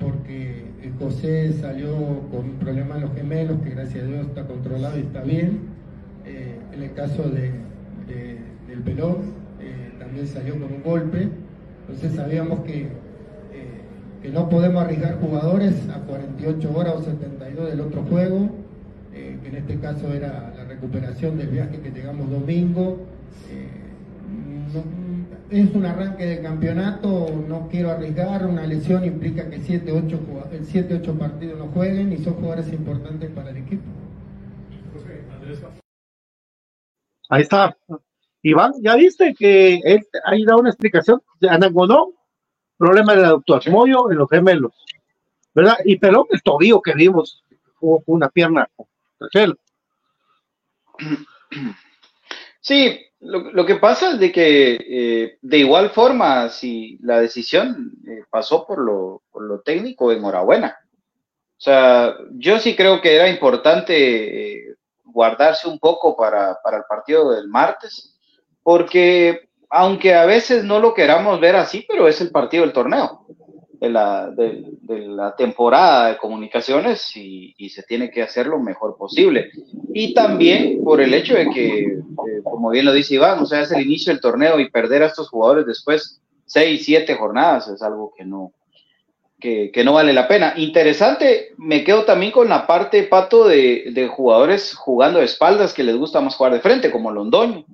[0.00, 1.94] porque eh, José salió
[2.30, 5.68] con un problema en los gemelos, que gracias a Dios está controlado y está bien.
[6.24, 7.50] Eh, en el caso de,
[8.06, 11.28] de- del pelón, eh, también salió con un golpe.
[11.88, 12.88] Entonces sabíamos que, eh,
[14.22, 18.50] que no podemos arriesgar jugadores a 48 horas o 72 del otro juego,
[19.14, 22.98] eh, que en este caso era la recuperación del viaje que llegamos domingo.
[23.50, 23.68] Eh,
[24.74, 25.08] no-
[25.50, 30.20] es un arranque de campeonato, no quiero arriesgar, una lesión implica que 7, 8,
[30.64, 33.84] 7, 8 partidos no jueguen y son jugadores importantes para el equipo.
[37.30, 37.74] Ahí está.
[38.42, 41.22] Iván, ya viste que él ahí da una explicación.
[41.48, 42.12] Anangonó,
[42.76, 44.72] problema del aductor, Moyo en los gemelos,
[45.54, 45.76] ¿verdad?
[45.84, 47.44] Y Pelón, el tobillo que vimos,
[47.78, 48.68] con una pierna.
[52.60, 57.92] Sí, lo, lo que pasa es de que eh, de igual forma, si la decisión
[58.06, 60.76] eh, pasó por lo, por lo técnico, enhorabuena.
[61.56, 63.94] O sea, yo sí creo que era importante
[64.52, 68.17] eh, guardarse un poco para, para el partido del martes,
[68.62, 73.26] porque aunque a veces no lo queramos ver así, pero es el partido del torneo,
[73.80, 78.96] de la, de, la temporada de comunicaciones y, y se tiene que hacer lo mejor
[78.96, 79.50] posible.
[79.92, 82.00] Y también por el hecho de que, eh,
[82.42, 85.06] como bien lo dice Iván, o sea, es el inicio del torneo y perder a
[85.06, 88.52] estos jugadores después seis, siete jornadas es algo que no,
[89.38, 90.54] que, que no vale la pena.
[90.56, 95.84] Interesante, me quedo también con la parte, Pato, de, de jugadores jugando de espaldas que
[95.84, 97.64] les gusta más jugar de frente, como Londoño.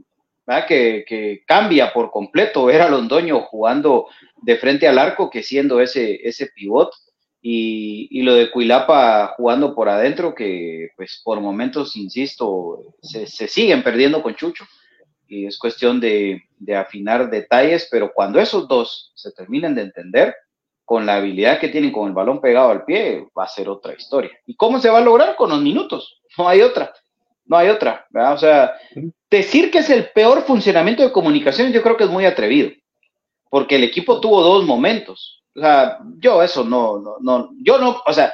[0.67, 4.07] Que, cambia por completo ver a Londoño jugando
[4.43, 6.91] de frente al arco que siendo ese, ese pivot.
[7.47, 13.49] Y, y, lo de Cuilapa jugando por adentro, que pues por momentos, insisto, se, se
[13.49, 14.65] siguen perdiendo con Chucho.
[15.29, 20.35] Y es cuestión de, de, afinar detalles, pero cuando esos dos se terminen de entender,
[20.87, 23.95] con la habilidad que tienen con el balón pegado al pie, va a ser otra
[23.95, 24.31] historia.
[24.47, 25.37] ¿Y cómo se va a lograr?
[25.37, 26.21] Con los minutos.
[26.37, 26.93] No hay otra.
[27.47, 28.07] No hay otra.
[28.11, 28.33] ¿verdad?
[28.35, 28.75] O sea,
[29.31, 32.71] decir que es el peor funcionamiento de comunicación, yo creo que es muy atrevido,
[33.51, 35.43] porque el equipo tuvo dos momentos.
[35.57, 38.33] O sea, yo eso no, no, no, yo no, o sea,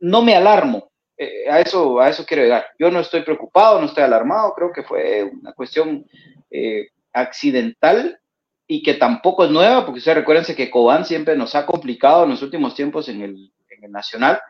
[0.00, 0.90] no me alarmo.
[1.16, 2.66] Eh, a eso, a eso quiero llegar.
[2.78, 4.54] Yo no estoy preocupado, no estoy alarmado.
[4.54, 6.04] Creo que fue una cuestión
[6.50, 8.18] eh, accidental
[8.66, 12.30] y que tampoco es nueva, porque ustedes recuérdense que Cobán siempre nos ha complicado en
[12.30, 14.40] los últimos tiempos en el, en el Nacional,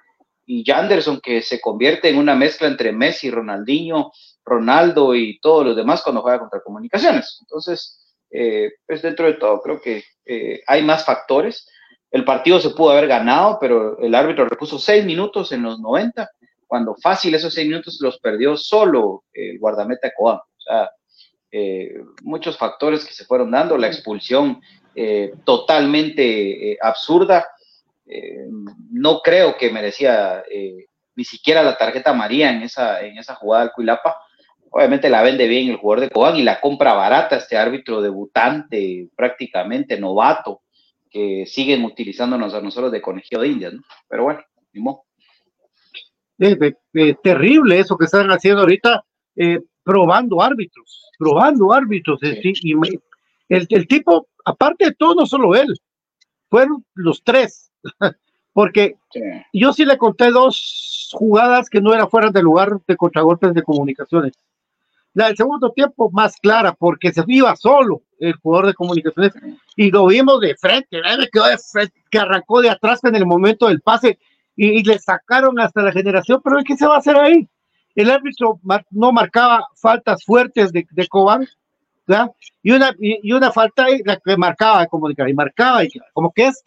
[0.46, 4.12] y Janderson que se convierte en una mezcla entre Messi, Ronaldinho,
[4.44, 7.38] Ronaldo y todos los demás cuando juega contra comunicaciones.
[7.40, 11.68] Entonces, eh, pues dentro de todo creo que eh, hay más factores.
[12.11, 16.28] El partido se pudo haber ganado, pero el árbitro repuso seis minutos en los 90,
[16.66, 20.38] cuando fácil esos seis minutos los perdió solo el guardameta Coam.
[20.38, 20.90] O sea,
[21.50, 24.61] eh, muchos factores que se fueron dando, la expulsión
[24.94, 26.78] eh, totalmente
[28.06, 28.46] eh,
[28.90, 30.42] no creo que merecía
[31.14, 34.16] ni siquiera la tarjeta María en esa, en esa jugada del Cuilapa.
[34.70, 39.08] Obviamente la vende bien el jugador de Cobán y la compra barata este árbitro debutante,
[39.14, 40.62] prácticamente novato,
[41.10, 43.82] que siguen utilizándonos a nosotros de conejillo de indias, ¿no?
[44.08, 44.40] Pero bueno,
[44.72, 45.04] ni modo.
[46.38, 49.04] Es de, de, terrible eso que están haciendo ahorita,
[49.36, 52.18] eh, probando árbitros, probando árbitros.
[52.22, 52.52] Sí.
[52.62, 52.88] Y me,
[53.50, 55.68] el, el, tipo, aparte de todo, no solo él,
[56.48, 57.71] fueron los tres.
[58.52, 59.20] Porque sí.
[59.52, 63.62] yo sí le conté dos jugadas que no eran fuera de lugar de contragolpes de
[63.62, 64.32] comunicaciones.
[65.14, 69.32] La del segundo tiempo más clara, porque se iba solo el jugador de comunicaciones
[69.76, 71.28] y lo vimos de frente, ¿verdad?
[71.30, 74.18] quedó de frente, que arrancó de atrás en el momento del pase
[74.56, 77.46] y, y, le sacaron hasta la generación, pero ¿qué se va a hacer ahí?
[77.94, 81.46] El árbitro mar, no marcaba faltas fuertes de, de Cobán,
[82.06, 82.30] ¿verdad?
[82.62, 86.46] Y una, y, y, una falta la que marcaba como y marcaba, y como que
[86.46, 86.62] es,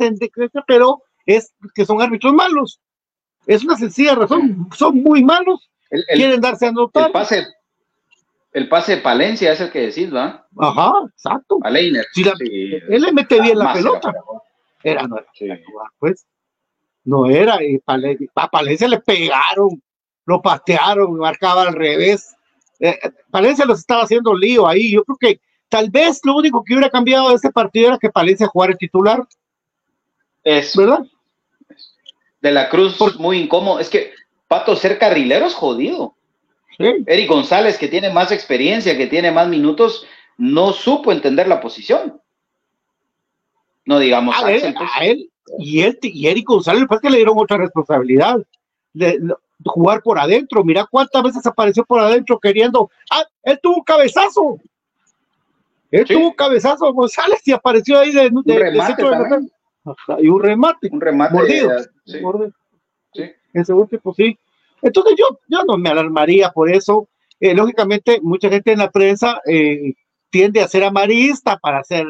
[0.67, 2.79] pero es que son árbitros malos.
[3.47, 7.07] Es una sencilla razón, son muy malos, el, el, quieren darse a notar.
[7.07, 7.47] El pase,
[8.53, 10.47] el pase de Palencia es el que decís, ¿va?
[10.57, 11.59] Ajá, exacto.
[11.61, 12.05] A Leiner.
[12.13, 12.79] Si la, sí.
[12.89, 14.13] Él le mete bien la pelota.
[14.81, 15.47] Era, era, no era, sí.
[15.99, 16.25] pues.
[17.03, 19.83] No era, y Palencia, a Palencia le pegaron,
[20.25, 22.33] lo patearon, marcaba al revés.
[22.79, 22.97] Eh,
[23.29, 24.91] Palencia los estaba haciendo lío ahí.
[24.91, 28.09] Yo creo que tal vez lo único que hubiera cambiado de este partido era que
[28.09, 29.27] Palencia jugara el titular.
[30.43, 30.75] Es.
[30.75, 31.05] ¿Verdad?
[32.41, 33.79] De la Cruz, muy incómodo.
[33.79, 34.13] Es que
[34.47, 36.15] Pato ser carrilero es jodido.
[36.77, 37.03] Sí.
[37.07, 40.05] Eric González, que tiene más experiencia, que tiene más minutos,
[40.37, 42.21] no supo entender la posición.
[43.85, 44.89] No digamos a, Axel, él, pues.
[44.95, 48.37] a él, y él y Eric González, pues que le dieron otra responsabilidad.
[48.93, 49.33] De, de,
[49.63, 50.63] jugar por adentro.
[50.63, 52.89] Mira cuántas veces apareció por adentro queriendo.
[53.09, 54.59] Ah, él tuvo un cabezazo.
[55.91, 56.13] Él sí.
[56.13, 59.49] tuvo un cabezazo González y apareció ahí de, de, de centro de
[60.19, 60.89] y un remate.
[60.91, 61.33] Un remate.
[61.33, 61.71] Mordido.
[62.05, 62.19] Sí.
[63.13, 63.63] Sí.
[63.63, 64.37] Segundo tiempo, sí.
[64.81, 67.07] Entonces yo, yo no me alarmaría por eso.
[67.39, 69.93] Eh, lógicamente, mucha gente en la prensa eh,
[70.29, 72.05] tiende a ser amarista para hacer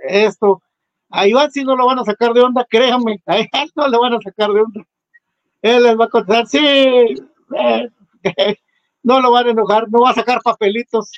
[0.00, 0.62] esto.
[1.10, 3.98] A Iván si no lo van a sacar de onda, créanme, a él no le
[3.98, 4.86] van a sacar de onda.
[5.62, 7.88] Él les va a contestar, sí, eh,
[9.02, 11.10] no lo van a enojar, no va a sacar papelitos.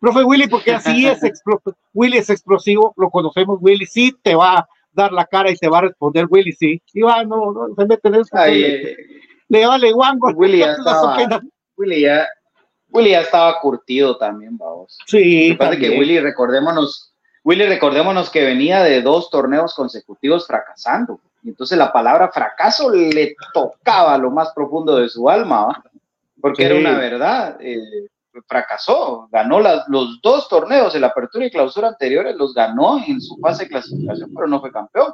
[0.00, 1.20] Profe Willy, porque así es,
[1.92, 5.78] Willy es explosivo, lo conocemos, Willy sí te va dar la cara y te va
[5.78, 6.82] a responder Willy sí.
[6.92, 8.30] Iván no, no se mete en eso.
[8.32, 8.96] Ay, eh,
[9.48, 10.28] le vale guango.
[10.28, 11.16] Willy ya estaba,
[11.76, 12.26] Willy ya,
[12.90, 14.98] Willy ya estaba curtido también, vamos.
[15.06, 15.52] Sí.
[15.52, 17.12] Aparte que Willy, recordémonos,
[17.44, 21.20] Willy, recordémonos que venía de dos torneos consecutivos fracasando.
[21.42, 25.84] Y entonces la palabra fracaso le tocaba lo más profundo de su alma, ¿va?
[26.40, 26.70] porque sí.
[26.70, 27.56] era una verdad.
[27.60, 28.08] Eh,
[28.46, 33.36] fracasó, ganó las, los dos torneos, el apertura y clausura anteriores, los ganó en su
[33.38, 35.12] fase de clasificación, pero no fue campeón.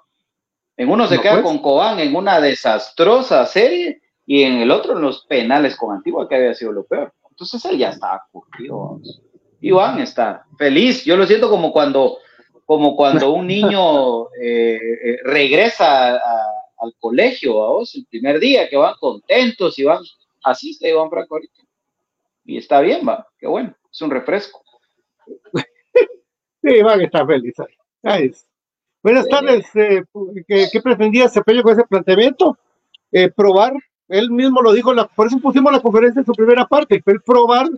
[0.77, 1.45] En uno se no, queda pues.
[1.45, 6.29] con Cobán en una desastrosa serie y en el otro en los penales con Antigua,
[6.29, 7.13] que había sido lo peor.
[7.31, 8.79] Entonces él ya estaba curtido.
[8.79, 9.21] vamos.
[9.61, 11.05] Iván está feliz.
[11.05, 12.19] Yo lo siento como cuando,
[12.67, 16.47] como cuando un niño eh, eh, regresa a-
[16.79, 20.01] al colegio, vamos, el primer día, que van contentos y van,
[20.43, 21.63] así está Iván Franco ahorita.
[22.45, 24.63] Y está bien, va, qué bueno, es un refresco.
[26.63, 27.75] Sí, van a estar feliz ahí.
[29.03, 29.67] Buenas tardes.
[29.77, 30.03] eh,
[30.49, 32.57] ¿qué, qué pretendía Cepello con ese planteamiento?
[33.13, 33.75] Eh, probar,
[34.09, 37.21] él mismo lo dijo, la- por eso pusimos la conferencia en su primera parte, el
[37.23, 37.69] probar,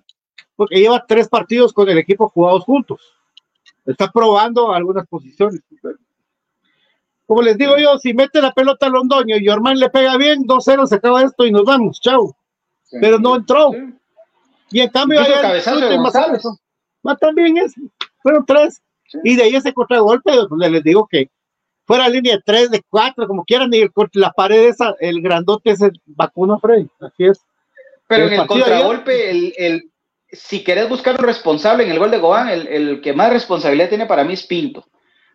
[0.54, 3.00] porque lleva tres partidos con el equipo jugados juntos.
[3.84, 5.60] Está probando algunas posiciones.
[7.26, 10.44] Como les digo yo, si mete la pelota a Londoño y Ormán le pega bien,
[10.44, 12.36] 2-0 se acaba esto y nos vamos, chao.
[13.00, 13.70] Pero no entró.
[14.70, 16.42] Y en cambio, el cabezazo de González.
[17.02, 17.74] Más también es,
[18.22, 18.80] fueron tres.
[19.22, 21.30] Y de ahí ese contragolpe, donde les digo que
[21.86, 25.70] fuera línea de tres, de cuatro, como quieran, y el, la pared esa, el grandote
[25.70, 26.88] ese vacuna Freddy.
[27.00, 27.40] Así es.
[28.08, 29.90] Pero en el contragolpe, el, el-
[30.32, 33.88] si querés buscar un responsable en el gol de Gobán, el, el que más responsabilidad
[33.88, 34.84] tiene para mí es Pinto.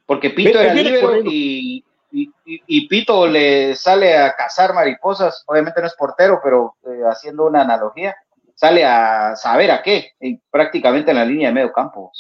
[0.06, 1.32] Porque Pinto era corriendo.
[1.32, 5.44] y, y, y- y Pinto le sale a cazar mariposas.
[5.48, 8.14] Obviamente no es portero, pero eh, haciendo una analogía,
[8.62, 12.12] sale a saber a qué, en- prácticamente en la línea de medio campo.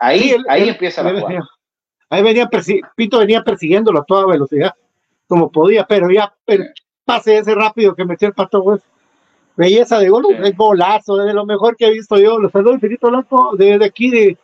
[0.00, 1.28] Ahí Sí, él- ahí él- empieza la jugada.
[1.28, 1.48] venía-
[2.10, 2.48] Ahí venía,
[2.96, 4.74] Pinto venía persiguiéndolo a toda velocidad,
[5.28, 6.72] como podía, pero ya el
[7.04, 8.80] pase ese rápido que metió el pato.
[9.56, 12.38] Belleza de gol, es golazo, de lo mejor que he visto yo.
[12.38, 14.38] Los saludos infinito blanco desde aquí de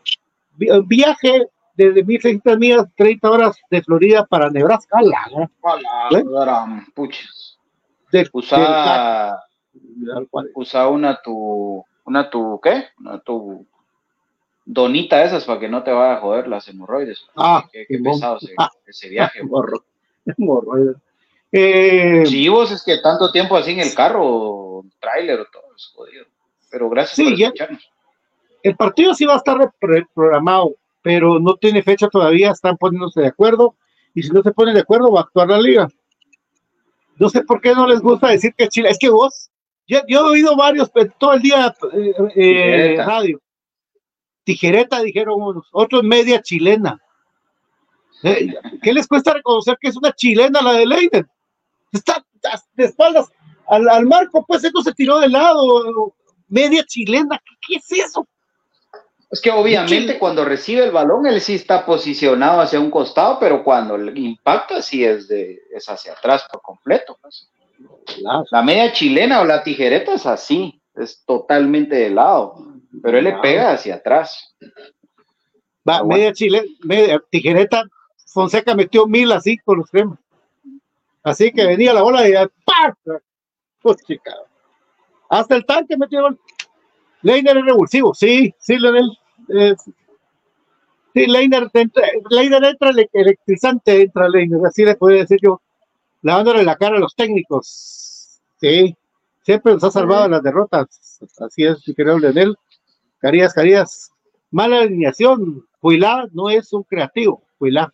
[0.85, 5.01] viaje desde 1600 millas, 30 horas de Florida para Nebraska.
[5.03, 6.23] La Hola, ¿Eh?
[6.25, 7.59] gran puchis.
[8.13, 8.31] del-
[9.75, 10.23] Usa,
[10.55, 12.85] usa una tu, una tu, ¿qué?
[13.01, 13.67] Una tu
[14.65, 17.27] donita esas para que no te vaya a joder las hemorroides.
[17.37, 18.71] Ah, qué, pesado ese, Ah.
[18.87, 19.43] ese viaje.
[19.45, 19.85] Morro-
[20.39, 20.95] morro-
[21.53, 25.87] Eh, Sí, vos es que tanto tiempo así en el carro, tráiler o todo, es
[25.95, 26.25] jodido.
[26.71, 27.91] Pero gracias Sí, por escucharnos.
[28.63, 29.73] El partido sí va a estar
[30.15, 33.77] programado, pero no tiene fecha todavía, están poniéndose de acuerdo,
[34.15, 35.87] y si no se ponen de acuerdo va a actuar la liga.
[37.19, 39.51] No sé por qué no les gusta decir que Chile, es que vos,
[39.87, 43.41] yo, yo he oído varios todo el día eh, eh, radio.
[44.45, 47.01] Tijereta dijeron unos, otros media chilena.
[48.23, 51.29] Eh, ¿Qué les cuesta reconocer que es una chilena la de Leiden?
[51.93, 52.25] Está,
[52.75, 53.31] de espaldas
[53.67, 56.15] al, al marco, pues esto se tiró de lado,
[56.49, 58.27] media chilena, ¿qué, qué es eso?
[59.31, 63.65] Es que obviamente cuando recibe el balón, él sí está posicionado hacia un costado, pero
[63.65, 67.19] cuando le impacta, sí es, de, es hacia atrás por completo.
[67.21, 67.51] pues.
[68.51, 72.55] La media chilena o la tijereta es así, es totalmente de lado,
[73.03, 74.55] pero él le pega hacia atrás.
[75.89, 77.83] Va, media chile, media tijereta,
[78.27, 80.19] Fonseca metió mil así con los cremas.
[81.23, 82.33] Así que venía la bola y
[82.65, 82.95] ¡pam!
[83.81, 84.47] Puchi, cabrón.
[85.29, 86.39] Hasta el tanque metió gol.
[87.23, 89.11] Leiner es revulsivo, sí, sí, Leonel.
[89.49, 89.75] eh,
[91.15, 95.61] sí, Leiner entra, Leiner entra ele- electrizante, entra Leiner, así le podría decir yo,
[96.25, 98.41] lavándole la cara a los técnicos.
[98.61, 98.97] Sí,
[99.43, 101.21] siempre nos ha salvado en las derrotas.
[101.39, 102.57] Así es, mi querido Leonel.
[103.19, 104.11] Carías, Carías.
[104.51, 105.67] Mala alineación.
[105.81, 107.43] Huilá no es un creativo.
[107.61, 107.93] Huilá.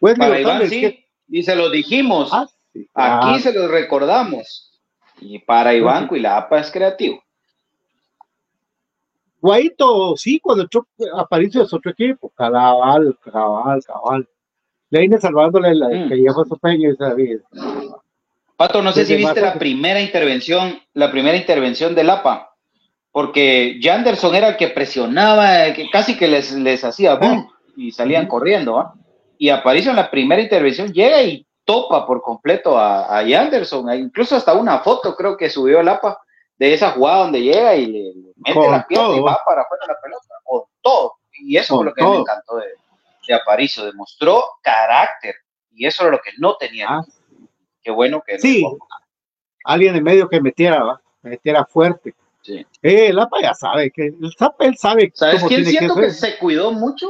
[0.00, 2.32] Para Iván sí, ¿qué- y se lo dijimos.
[2.32, 2.48] Aquí
[2.94, 3.38] Ah.
[3.40, 4.80] se los recordamos.
[5.20, 7.22] Y para Iván Cuilapa es creativo.
[9.40, 10.86] Guaito, sí, cuando entró
[11.16, 12.30] Aparicio es otro equipo.
[12.30, 14.28] Cabal, cabal, cabal.
[14.92, 16.08] Leine salvándole la Mm.
[16.10, 17.38] que ya fue su peña y sabía.
[18.56, 22.54] Pato, no sé si viste la primera intervención, la primera intervención del APA,
[23.10, 27.90] porque Janderson era el que presionaba, el que casi que les, les hacía boom y
[27.90, 28.94] salían corriendo, ¿ah?
[29.38, 33.96] Y Aparicio en la primera intervención llega y topa por completo a, a Janderson, e
[33.96, 36.18] incluso hasta una foto creo que subió el APA
[36.58, 39.62] de esa jugada donde llega y le, le mete Con la pierna y va para
[39.62, 41.14] afuera la pelota, con todo.
[41.40, 42.66] Y eso Con fue lo que a me encantó de,
[43.28, 45.34] de Aparicio, demostró carácter,
[45.70, 47.00] y eso era lo que no tenía.
[47.82, 48.98] Qué bueno que no Ah.
[49.64, 51.02] Alguien en medio que metiera, ¿va?
[51.22, 52.14] metiera fuerte.
[52.42, 52.66] Sí.
[52.82, 54.18] Eh, el APA ya sabe que el
[54.58, 57.06] él sabe ¿Sabes cómo quién tiene siento que se cuidó mucho?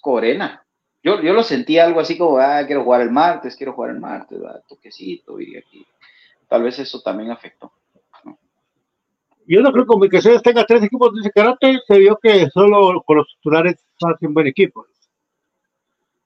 [0.00, 0.64] Corena.
[1.02, 4.00] Yo, yo lo sentí algo así como, ah, quiero jugar el martes, quiero jugar el
[4.00, 4.62] martes, ¿verdad?
[4.68, 5.86] toquecito y aquí.
[6.48, 7.72] Tal vez eso también afectó.
[9.46, 11.80] Yo no creo que Comunicaciones tenga tres equipos de ese carácter.
[11.86, 14.86] Se vio que solo con los titulares hacen buen equipo.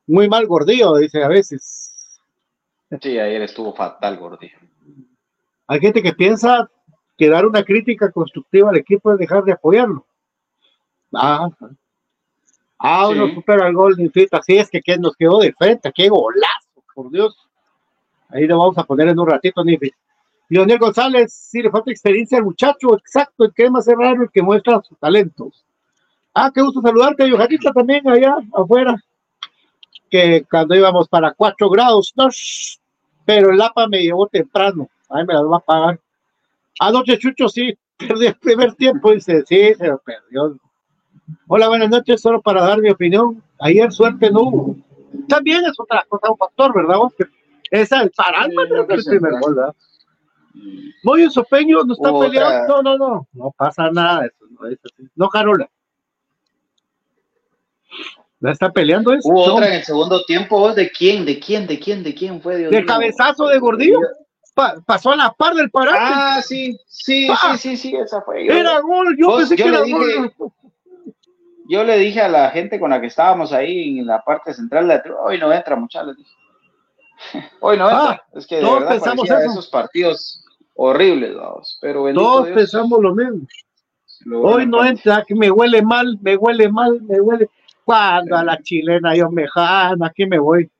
[0.07, 2.18] Muy mal gordillo, dice a veces.
[3.00, 4.59] Sí, ayer estuvo fatal, gordillo.
[5.66, 6.70] Hay gente que piensa
[7.16, 10.07] que dar una crítica constructiva al equipo es dejar de apoyarlo.
[11.12, 11.48] Ah,
[12.78, 14.38] ah uno supera el gol de Infinita.
[14.38, 15.90] Así es que, que nos quedó de frente.
[15.94, 16.84] ¡Qué golazo!
[16.94, 17.36] Por Dios.
[18.28, 19.90] Ahí lo vamos a poner en un ratito, Nifi.
[20.48, 24.30] Lionel González, sí le falta experiencia al muchacho, exacto, el que es más raro, el
[24.30, 25.64] que muestra sus talentos.
[26.34, 28.96] Ah, qué gusto saludarte, Johanita, también allá afuera,
[30.14, 32.78] que cuando íbamos para 4 grados, no, shh,
[33.24, 36.00] pero el APA me llevó temprano, ahí me las va a pagar.
[36.78, 40.56] Anoche Chucho sí, perdió el primer tiempo, dice, sí, se lo perdió.
[41.48, 43.42] Hola, buenas noches, solo para dar mi opinión.
[43.58, 44.76] Ayer suerte no hubo.
[45.28, 46.96] También es otra cosa, un factor, ¿verdad?
[47.18, 47.24] Que
[47.72, 49.74] Esa, el parámetro del primer gol, ¿verdad?
[51.02, 52.28] Moyo Sopeño no está Otra.
[52.28, 52.82] peleando.
[52.82, 54.26] No, no, no, no pasa nada.
[54.26, 55.08] Eso no es así.
[55.16, 55.68] No, Carola.
[58.45, 59.26] ¿No está peleando eso?
[59.26, 59.55] Hubo No.
[59.55, 61.24] otra en el segundo tiempo, ¿vos ¿de quién?
[61.24, 61.66] ¿De quién?
[61.66, 62.03] ¿De quién?
[62.03, 62.59] ¿De quién fue?
[62.59, 63.99] Dios Del cabezazo de Gordillo.
[64.55, 65.99] Pa- pasó a la par del parate.
[65.99, 67.57] Ah, sí, sí, Ah.
[67.57, 68.45] sí, sí, sí, esa fue.
[68.47, 69.97] Yo- Era gol, yo Vos, pensé yo que era dije-
[70.36, 70.53] gol.
[71.70, 74.86] Yo le dije a la gente con la que estábamos ahí en la parte central
[74.88, 76.14] de la hoy no entra, muchachos.
[77.61, 78.11] Hoy no entra.
[78.11, 79.38] Ah, es que de todos verdad pensamos eso.
[79.38, 81.78] esos partidos horribles, vamos.
[81.80, 83.47] Pero Todos Dios, pensamos lo mismo.
[84.26, 87.49] lo Hoy no para- entra, que me huele mal, me huele mal, me huele.
[87.85, 90.70] Cuando a la chilena yo me jano, aquí me voy.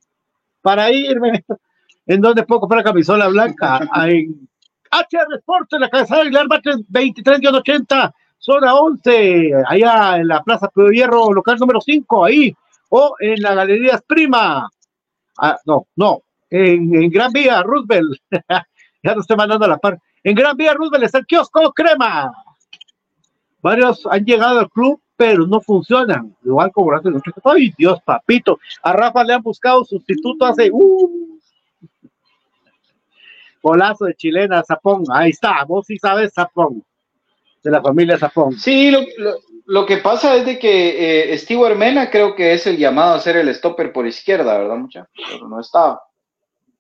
[0.63, 1.45] Para irme.
[2.07, 3.81] ¿En dónde puedo comprar camisola blanca?
[4.07, 4.49] En
[4.91, 10.69] HR Sports, en la cabeza de Aguilar, Batres 23-80, zona 11, allá en la Plaza
[10.69, 12.55] Pedro Hierro, local número 5, ahí.
[12.91, 14.69] O en la Galerías Prima.
[15.39, 16.23] Ah, no, no.
[16.49, 18.21] En, en Gran Vía, Roosevelt.
[18.31, 19.99] ya no estoy mandando a la par.
[20.23, 22.31] En Gran Vía, Roosevelt está el kiosco Crema.
[23.61, 26.37] Varios han llegado al club, pero no funcionan.
[26.45, 27.43] Igual como hace los otros.
[27.45, 28.59] Ay, Dios, papito.
[28.83, 30.71] A Rafa le han buscado sustituto hace.
[30.73, 31.39] Uh,
[33.63, 35.05] golazo de chilena, Zapón.
[35.13, 36.85] Ahí está, vos sí sabes, Zapón.
[37.63, 38.53] De la familia Zapón.
[38.59, 42.67] Sí, lo, lo- lo que pasa es de que eh, Steve Mena creo que es
[42.67, 45.09] el llamado a ser el stopper por izquierda, ¿verdad, mucha?
[45.31, 46.03] Pero no estaba.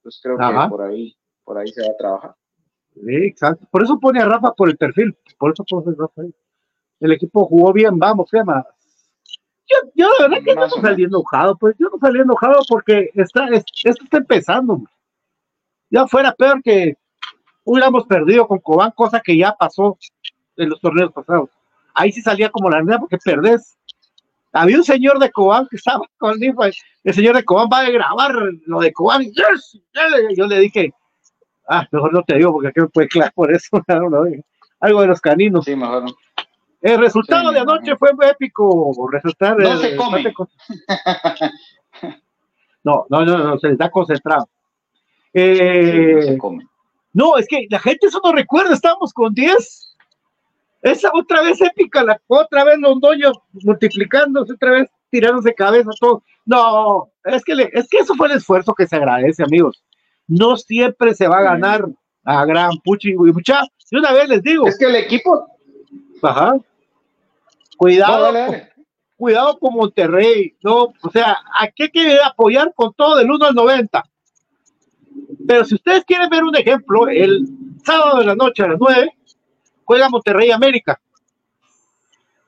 [0.03, 0.65] Pues creo Ajá.
[0.65, 2.35] que por ahí, por ahí se va a trabajar.
[2.95, 3.67] Sí, exacto.
[3.71, 5.17] Por eso pone a Rafa por el perfil.
[5.39, 6.35] Por eso pone a Rafa ahí.
[7.05, 8.65] El equipo jugó bien, vamos, ¿qué más?
[9.69, 12.61] Yo, yo la verdad que no Más o salí enojado, pues yo no salí enojado
[12.67, 14.81] porque está, es- esto está empezando.
[15.91, 16.97] Ya fuera peor que
[17.63, 19.99] hubiéramos perdido con Cobán, cosa que ya pasó
[20.57, 21.51] en los torneos pasados.
[21.93, 23.77] Ahí sí salía como la nena porque perdés.
[24.53, 28.35] Había un señor de Cobán que estaba conmigo, el señor de Cobán va a grabar
[28.65, 29.23] lo de Cobán.
[29.25, 30.37] y yes, yes.
[30.39, 30.95] Yo le dije,
[31.69, 33.69] ah, mejor no te digo porque aquí me puede clavar por eso.
[33.89, 34.25] no, no,
[34.81, 35.65] algo de los caninos.
[35.67, 36.05] Sí, mejor.
[36.05, 36.15] no.
[36.85, 38.93] El resultado Sí, de anoche fue épico.
[39.11, 40.35] Resultar, No se come.
[42.83, 44.47] No, no, no, no, se les da concentrado.
[45.33, 46.67] Sí, Eh, no se come.
[47.15, 49.97] no, es que la gente eso no recuerda, estábamos con 10.
[50.83, 56.23] Esa otra vez épica, la otra vez los doños multiplicándose, otra vez tirándose cabeza, todo.
[56.45, 59.83] No, es que, le- es que eso fue el esfuerzo que se agradece, amigos.
[60.29, 61.87] No siempre se va a ganar
[62.25, 63.63] a gran puchi y mucha.
[63.91, 64.67] De una vez les digo.
[64.69, 65.47] Es que el equipo.
[66.23, 66.55] Ajá.
[67.77, 68.73] Cuidado, No, dale, dale.
[69.17, 73.55] cuidado con Monterrey, no, o sea, aquí hay que apoyar con todo del 1 al
[73.55, 74.03] 90.
[75.47, 77.47] Pero si ustedes quieren ver un ejemplo, el
[77.85, 79.13] sábado de la noche a las 9
[79.85, 81.01] juega Monterrey América.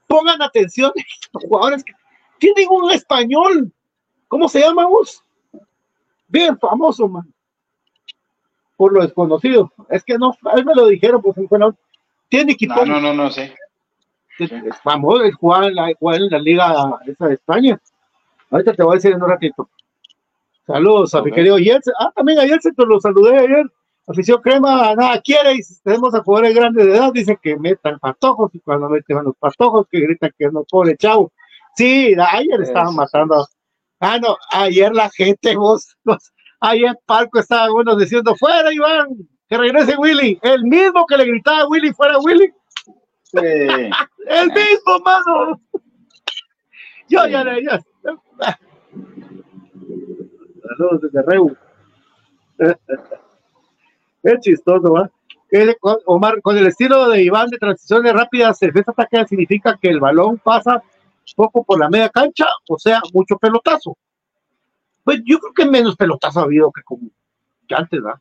[0.07, 0.93] Pongan atención,
[1.33, 1.93] los jugadores que
[2.39, 3.72] tienen un español,
[4.29, 5.22] ¿cómo se llama vos?
[6.29, 7.33] Bien famoso, man.
[8.77, 9.72] Por lo desconocido.
[9.89, 11.74] Es que no, a él me lo dijeron, pues fue la-
[12.29, 12.74] tiene equipo.
[12.85, 13.55] No, no, no, no sé.
[14.39, 17.80] Es famoso, él jugaba en la, liga esa de España.
[18.51, 19.68] Ahorita te voy a decir en un ratito.
[20.66, 21.95] Saludos a mi querido Yeltsin.
[21.99, 23.66] Ah, también a Yeltsin te lo saludé ayer.
[24.07, 25.55] Afición crema, nada quiere.
[25.55, 28.55] Y tenemos a jugadores grandes de edad, dicen que metan patojos.
[28.55, 31.32] Y cuando meten a los patojos, que gritan que no pobre chavo.
[31.76, 32.97] Sí, ayer estaban Eso.
[32.97, 33.47] matando.
[34.01, 39.09] Ah, no, ayer la gente, vos, vos ayer Palco estaba bueno diciendo, fuera Iván,
[39.49, 40.39] que regrese Willy.
[40.43, 42.53] El mismo que le gritaba a Willy, fuera Willy.
[43.31, 43.39] Sí.
[43.39, 45.61] El mismo, mano.
[47.09, 47.81] Yo ya le ya.
[50.62, 51.57] Saludos desde Reu.
[54.22, 54.97] Es chistoso,
[55.79, 60.01] con- Omar, con el estilo de Iván de transiciones rápidas, defensa ataque significa que el
[60.01, 60.83] balón pasa
[61.37, 63.97] poco por la media cancha, o sea, mucho pelotazo.
[65.05, 67.09] Pues yo creo que menos pelotazo ha habido que como
[67.68, 68.20] que antes, ¿va?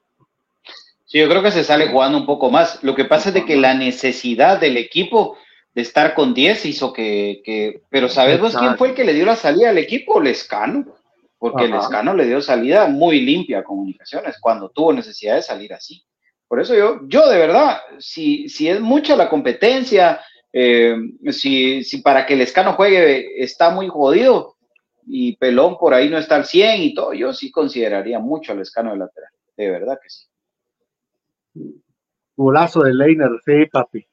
[1.16, 2.84] Sí, yo creo que se sale jugando un poco más.
[2.84, 5.38] Lo que pasa es de que la necesidad del equipo
[5.74, 9.14] de estar con 10 hizo que, que- pero ¿sabes vos quién fue el que le
[9.14, 10.20] dio la salida al equipo?
[10.20, 10.84] Lescano,
[11.38, 11.76] porque Ajá.
[11.78, 16.04] Lescano le dio salida muy limpia a comunicaciones cuando tuvo necesidad de salir así.
[16.50, 20.20] Por eso yo, yo de verdad, si, si es mucha la competencia,
[20.52, 20.98] eh,
[21.32, 24.58] si, si para que Lescano juegue está muy jodido
[25.08, 28.56] y Pelón por ahí no está al 100 y todo, yo sí consideraría mucho a
[28.56, 30.26] Lescano de lateral, de verdad que sí.
[32.36, 34.06] Golazo de Leiner, sí, papi.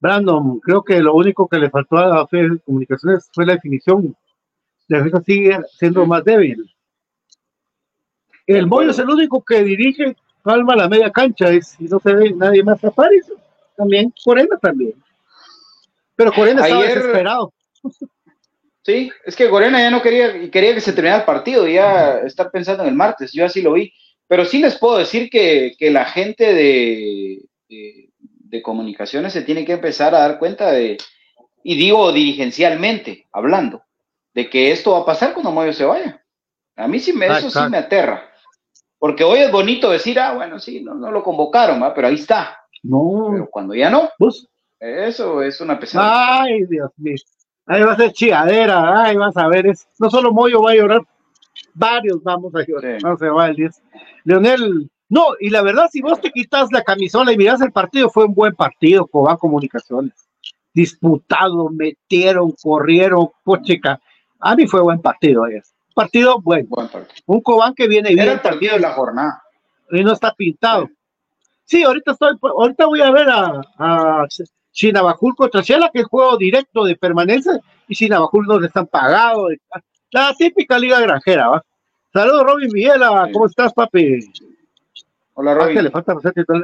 [0.00, 4.16] Brandon, creo que lo único que le faltó a Fe de Comunicaciones fue la definición.
[4.86, 6.72] La defensa sigue siendo más débil.
[8.46, 12.32] El Moyo es el único que dirige, calma la media cancha, y no se ve
[12.32, 13.34] nadie más tapar eso.
[13.76, 14.94] También, Corena también.
[16.16, 17.52] Pero Corena estaba Ayer- desesperado.
[18.82, 22.20] Sí, es que Gorena ya no quería, y quería que se terminara el partido, ya
[22.20, 23.92] estar pensando en el martes, yo así lo vi.
[24.28, 29.64] Pero sí les puedo decir que, que la gente de, de, de comunicaciones se tiene
[29.64, 30.98] que empezar a dar cuenta de,
[31.62, 33.82] y digo dirigencialmente, hablando,
[34.34, 36.22] de que esto va a pasar cuando Moyo se vaya.
[36.76, 38.30] A mí sí me, Ah, eso sí me aterra.
[38.98, 41.94] Porque hoy es bonito decir, ah, bueno, sí, no, no lo convocaron, ¿va?
[41.94, 42.58] pero ahí está.
[42.82, 43.28] No.
[43.32, 44.46] Pero cuando ya no, Pues,
[44.78, 46.42] eso es una pesadilla.
[46.42, 47.16] Ay, Dios mío.
[47.66, 50.74] Ahí va a ser chiadera, ay, vas a ver, es, no solo Moyo va a
[50.74, 51.02] llorar,
[51.78, 53.82] varios vamos a llorar, no se va el 10.
[54.24, 58.10] Leonel, no, y la verdad, si vos te quitas la camisola y miras el partido,
[58.10, 60.12] fue un buen partido, Cobán Comunicaciones.
[60.74, 64.00] Disputado, metieron, corrieron, pochica.
[64.40, 65.62] A mí fue buen partido, eh.
[65.94, 66.68] Partido bueno.
[67.26, 68.20] Un Cobán que viene bien.
[68.20, 69.42] Era el partido de la jornada.
[69.90, 70.88] Y no está pintado.
[71.64, 74.26] Sí, ahorita estoy, ahorita voy a ver a, a
[74.72, 77.58] Chinabajul contra Shela, que es juego directo de permanencia,
[77.88, 79.52] y Chinabajul no le están pagados.
[80.10, 81.64] La típica liga granjera, ¿va?
[82.12, 84.20] Saludos, Robin Viela, ¿cómo estás, papi?
[85.34, 85.76] Hola, Ah, Robin.
[85.76, 86.16] que le falta.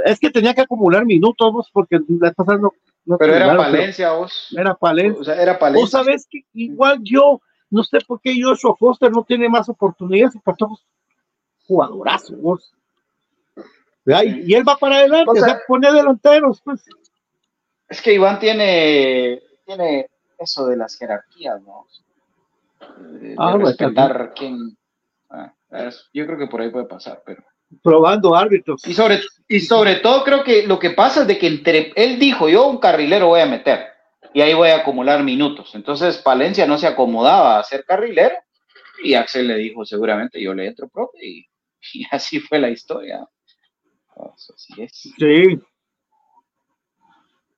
[0.05, 2.73] Es que tenía que acumular minutos, vos, porque la pasada no,
[3.05, 4.49] no Pero era Palencia, vos.
[4.57, 5.21] Era Palencia.
[5.21, 5.83] O sea, era Palencia.
[5.83, 7.41] Vos sabés que igual yo,
[7.71, 10.81] no sé por qué Joshua Foster no tiene más oportunidades, porque es
[11.67, 12.73] jugadorazo, vos.
[14.07, 16.83] Y, y él va para adelante, O o sea, sea, pone delanteros, pues.
[17.89, 21.87] Es que Iván tiene, tiene eso de las jerarquías, ¿no?
[22.99, 24.77] De, Ah, respetar quién.
[25.31, 25.53] ah,
[26.13, 27.43] yo creo que por ahí puede pasar, pero.
[27.83, 28.87] Probando árbitros.
[28.87, 32.19] Y sobre, y sobre todo creo que lo que pasa es de que entre él
[32.19, 33.87] dijo, yo un carrilero voy a meter
[34.33, 35.75] y ahí voy a acumular minutos.
[35.75, 38.37] Entonces Palencia no se acomodaba a ser carrilero
[39.03, 41.47] y Axel le dijo seguramente yo le entro, profe, y,
[41.95, 43.27] y así fue la historia.
[44.15, 44.93] Pues, así es.
[45.19, 45.59] Sí.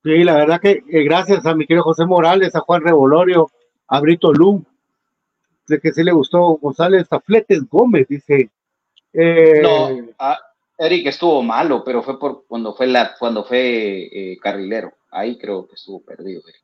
[0.03, 3.51] Sí, la verdad que eh, gracias a mi querido José Morales, a Juan Revolorio,
[3.89, 4.65] a Brito Lu,
[5.67, 8.51] de que sí le gustó González, a Fletes Gómez, dice.
[9.13, 10.39] Eh, No, ah,
[10.79, 14.93] Eric estuvo malo, pero fue por cuando fue la cuando fue eh, carrilero.
[15.11, 16.43] Ahí creo que estuvo perdido.
[16.47, 16.63] Eric.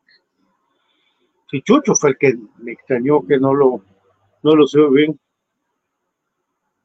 [1.51, 3.83] Sí, Chucho fue el que me extrañó que no lo,
[4.43, 5.21] no lo subió bien.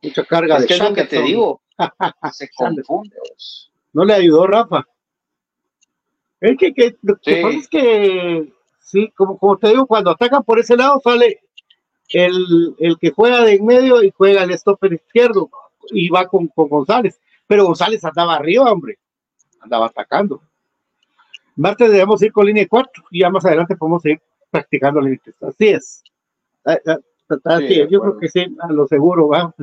[0.01, 1.61] Mucha carga Es de que es lo que te digo.
[2.34, 3.15] Se confunde.
[3.30, 3.72] vos.
[3.93, 4.86] No le ayudó Rafa.
[6.39, 10.43] Es que, que lo que pasa es que, sí, como, como te digo, cuando atacan
[10.43, 11.41] por ese lado sale
[12.10, 15.49] el, el que juega de en medio y juega el stopper izquierdo
[15.91, 17.20] y va con, con González.
[17.47, 18.97] Pero González andaba arriba, hombre.
[19.62, 20.41] Andaba atacando.
[21.55, 25.36] Martes debemos ir con línea de cuatro y ya más adelante podemos seguir practicando límites.
[25.41, 26.03] Así es.
[26.66, 26.97] Ah, ah,
[27.45, 27.89] Así Sí, de es.
[27.89, 29.53] Yo creo que sí, a lo seguro, va.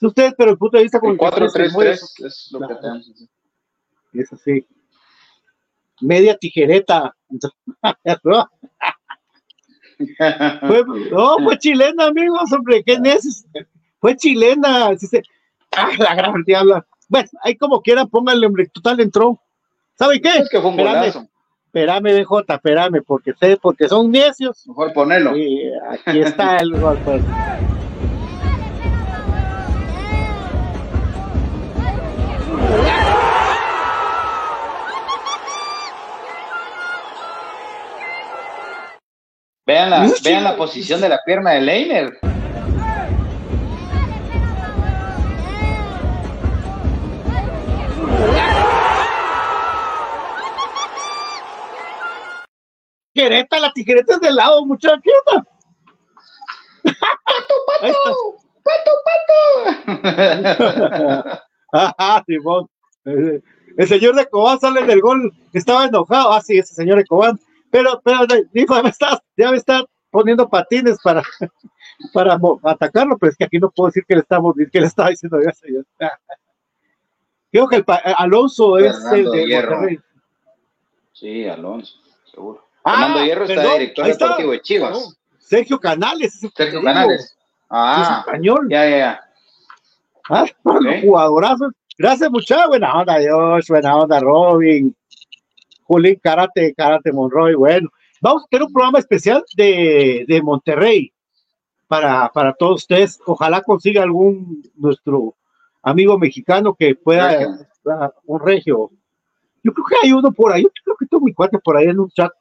[0.00, 3.28] Si ustedes, pero el punto de vista muy- 4-3-3 es lo que tenemos.
[4.12, 4.66] es así.
[6.00, 7.14] Media tijereta.
[10.66, 13.46] Fue, no, fue chilena, amigos, hombre, qué neces.
[14.00, 14.88] Fue chilena.
[14.88, 15.22] así se-
[15.76, 16.86] ah, la gran diabla.
[17.08, 19.40] Bueno, ahí como quieran, pónganle, hombre, total entró.
[19.98, 20.38] ¿Sabe qué?
[20.38, 21.28] Es que fue un Espérame, golazo.
[21.66, 24.66] espérame, BJ, espérame, porque sé, porque son necios.
[24.66, 25.36] Mejor ponerlo.
[25.36, 27.22] Y aquí está el gol, pues.
[39.66, 42.18] Vean la, vean la posición de la pierna de Leiner.
[53.14, 55.00] Tijereta, la tijereta es de lado, muchacha.
[55.02, 55.46] ¿Qué onda?
[57.80, 58.10] Ahí está.
[61.72, 62.68] Ajá, Simón.
[63.04, 66.32] El señor de Cobán sale del gol, estaba enojado.
[66.32, 67.40] Ah, sí, ese señor de Cobán.
[67.74, 68.20] Pero, pero,
[68.52, 71.24] dijo, me está, ya me está poniendo patines para,
[72.14, 75.08] para atacarlo, pero es que aquí no puedo decir que le estamos, que le estaba
[75.08, 75.84] diciendo ya, señor.
[77.50, 77.84] Creo que el
[78.16, 79.70] Alonso es Fernando el de Hierro.
[79.72, 79.98] Monterrey.
[81.14, 81.96] Sí, Alonso,
[82.30, 82.64] seguro.
[82.84, 84.24] Ah, Fernando Hierro está perdón, director ahí está.
[84.26, 84.90] deportivo de Chivas.
[84.92, 84.98] No,
[85.40, 86.38] Sergio Canales.
[86.54, 86.82] Sergio digo.
[86.84, 87.22] Canales.
[87.22, 87.36] Sí, es
[87.70, 88.68] Ah, español.
[88.70, 89.20] ya, ya, ya.
[90.30, 90.44] Ah,
[91.02, 91.70] jugadorazo.
[91.98, 92.68] Gracias, muchachos.
[92.68, 93.66] Buena onda, Dios.
[93.68, 94.94] Buena onda, Robin.
[95.84, 97.54] Julín, Karate, Karate Monroy.
[97.54, 101.12] Bueno, vamos a tener un programa especial de, de Monterrey
[101.86, 103.20] para, para todos ustedes.
[103.26, 105.34] Ojalá consiga algún nuestro
[105.82, 107.56] amigo mexicano que pueda,
[107.86, 108.90] ah, un regio,
[109.62, 111.86] Yo creo que hay uno por ahí, yo creo que tengo mi cuate por ahí
[111.86, 112.32] en un chat.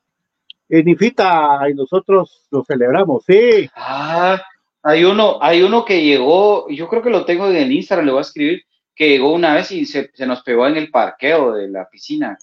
[0.70, 3.70] En Ifita y nosotros lo celebramos, sí.
[3.76, 4.42] Ah,
[4.82, 8.12] hay uno, hay uno que llegó, yo creo que lo tengo en el Instagram, le
[8.12, 8.64] voy a escribir,
[8.96, 12.38] que llegó una vez y se, se nos pegó en el parqueo de la piscina,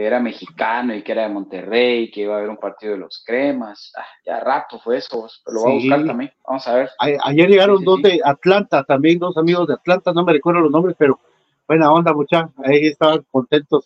[0.00, 3.00] que era mexicano y que era de Monterrey, que iba a haber un partido de
[3.00, 3.92] los cremas.
[3.94, 6.90] Ah, ya rato fue eso, lo voy a buscar también, vamos a ver.
[6.98, 10.96] Ayer llegaron dos de Atlanta, también dos amigos de Atlanta, no me recuerdo los nombres,
[10.98, 11.20] pero
[11.68, 12.50] buena onda, muchachos.
[12.64, 13.84] Ahí estaban contentos.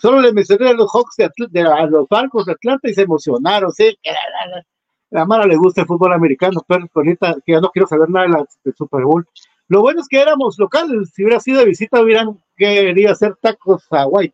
[0.00, 2.94] Solo le mencioné a los Hawks de, Atl- de- a los barcos de Atlanta y
[2.94, 3.98] se emocionaron, sí.
[5.10, 8.28] la- Mara le gusta el fútbol americano, pero ahorita que ya no quiero saber nada
[8.28, 9.28] de del Super Bowl.
[9.68, 13.86] Lo bueno es que éramos locales, si hubiera sido de visita hubieran querido hacer tacos
[13.92, 14.32] a Hawaii.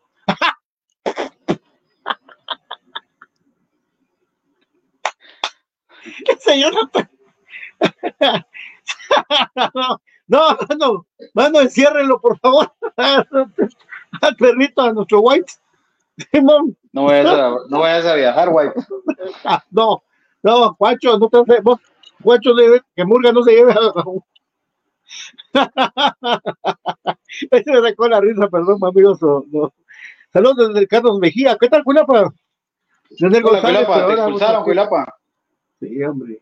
[6.28, 7.08] Ese Jonathan.
[9.74, 12.72] no, no, mano, mano, enciérrenlo, por favor.
[12.96, 15.52] Al perrito, a nuestro White.
[16.32, 16.76] Simón.
[16.92, 18.48] No vayas a, no vayas a viajar.
[19.44, 20.02] Ah, no,
[20.42, 21.80] no, Juancho, no te vos,
[22.54, 23.80] debe- que Murga no se lleve a
[27.50, 29.18] Ese me sacó la risa, perdón, amigos.
[29.50, 29.72] no.
[30.32, 31.56] Saludos desde Carlos Mejía.
[31.60, 32.32] ¿Qué tal, Culapa?
[33.10, 35.16] Desde Hola, Cuilapa, pero te expulsaron, vamos a- Cuilapa.
[35.88, 36.40] Sí, hombre.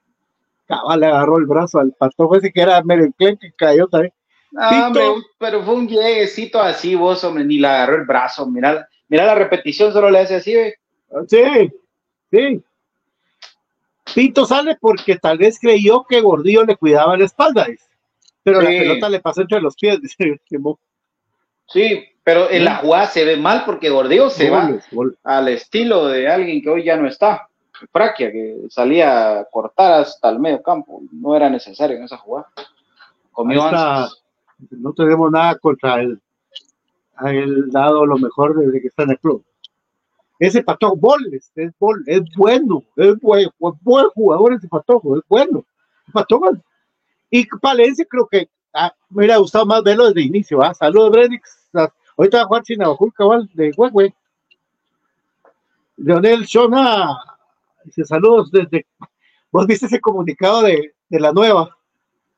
[0.66, 4.12] Cabal le agarró el brazo al patojo ese que era medio que cayó también.
[4.50, 4.86] Tito.
[4.86, 5.02] hombre,
[5.38, 8.46] pero fue un lleguecito así, vos, hombre, ni le agarró el brazo.
[8.46, 10.74] Mira, mira la repetición, solo le hace así, ve.
[11.26, 11.72] Sí,
[12.30, 12.62] sí.
[14.14, 17.86] Pinto sale porque tal vez creyó que Gordillo le cuidaba la espalda, dice.
[18.42, 20.00] pero la pelota le pasó entre los pies.
[20.02, 20.76] dice Simón.
[21.66, 26.08] Sí, pero en la jugada se ve mal porque Gordillo se Goles, va al estilo
[26.08, 27.48] de alguien que hoy ya no está.
[27.90, 31.02] Fraquia, que salía a cortar hasta el medio campo.
[31.10, 32.48] No era necesario en esa jugada.
[33.32, 34.22] Comió ansias.
[34.70, 36.20] No tenemos nada contra él.
[37.16, 39.44] Ha él dado lo mejor desde que está en el club.
[40.38, 45.64] Ese patojo, Boles, es, bol, es bueno, es buen, buen jugador ese patojo, es bueno.
[46.12, 46.50] Patojo.
[47.30, 50.62] Y Palencia creo que ah, me hubiera gustado más verlo desde el inicio.
[50.62, 50.74] ¿ah?
[50.74, 51.68] Saludos, Brenix.
[51.74, 54.14] Ah, Ahorita va a jugar sin Navajul, cabal, de Huehue.
[55.96, 57.16] Leonel Shona
[57.84, 58.86] dice saludos desde.
[59.50, 61.76] ¿Vos viste ese comunicado de, de la nueva?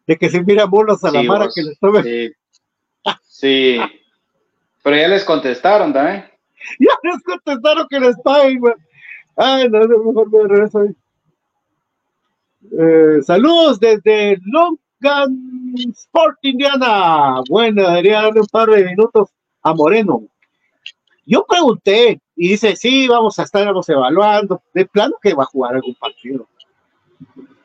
[0.06, 1.54] De que se mira bolas a la Sí, mara vos.
[1.54, 2.02] que les tome.
[2.02, 2.32] Sí.
[3.22, 3.78] Sí.
[4.82, 6.24] Pero ya les contestaron también.
[6.80, 8.74] Ya les contestaron que les paguen, güey.
[9.36, 10.94] Ay, no, no, mejor me regreso ahí.
[12.78, 17.42] Eh, saludos desde Logan Sport, Indiana.
[17.50, 19.28] Bueno, debería darle un par de minutos
[19.62, 20.22] a Moreno.
[21.26, 24.62] Yo pregunté y dice, sí, vamos a estarnos evaluando.
[24.72, 26.48] De plano que va a jugar algún partido.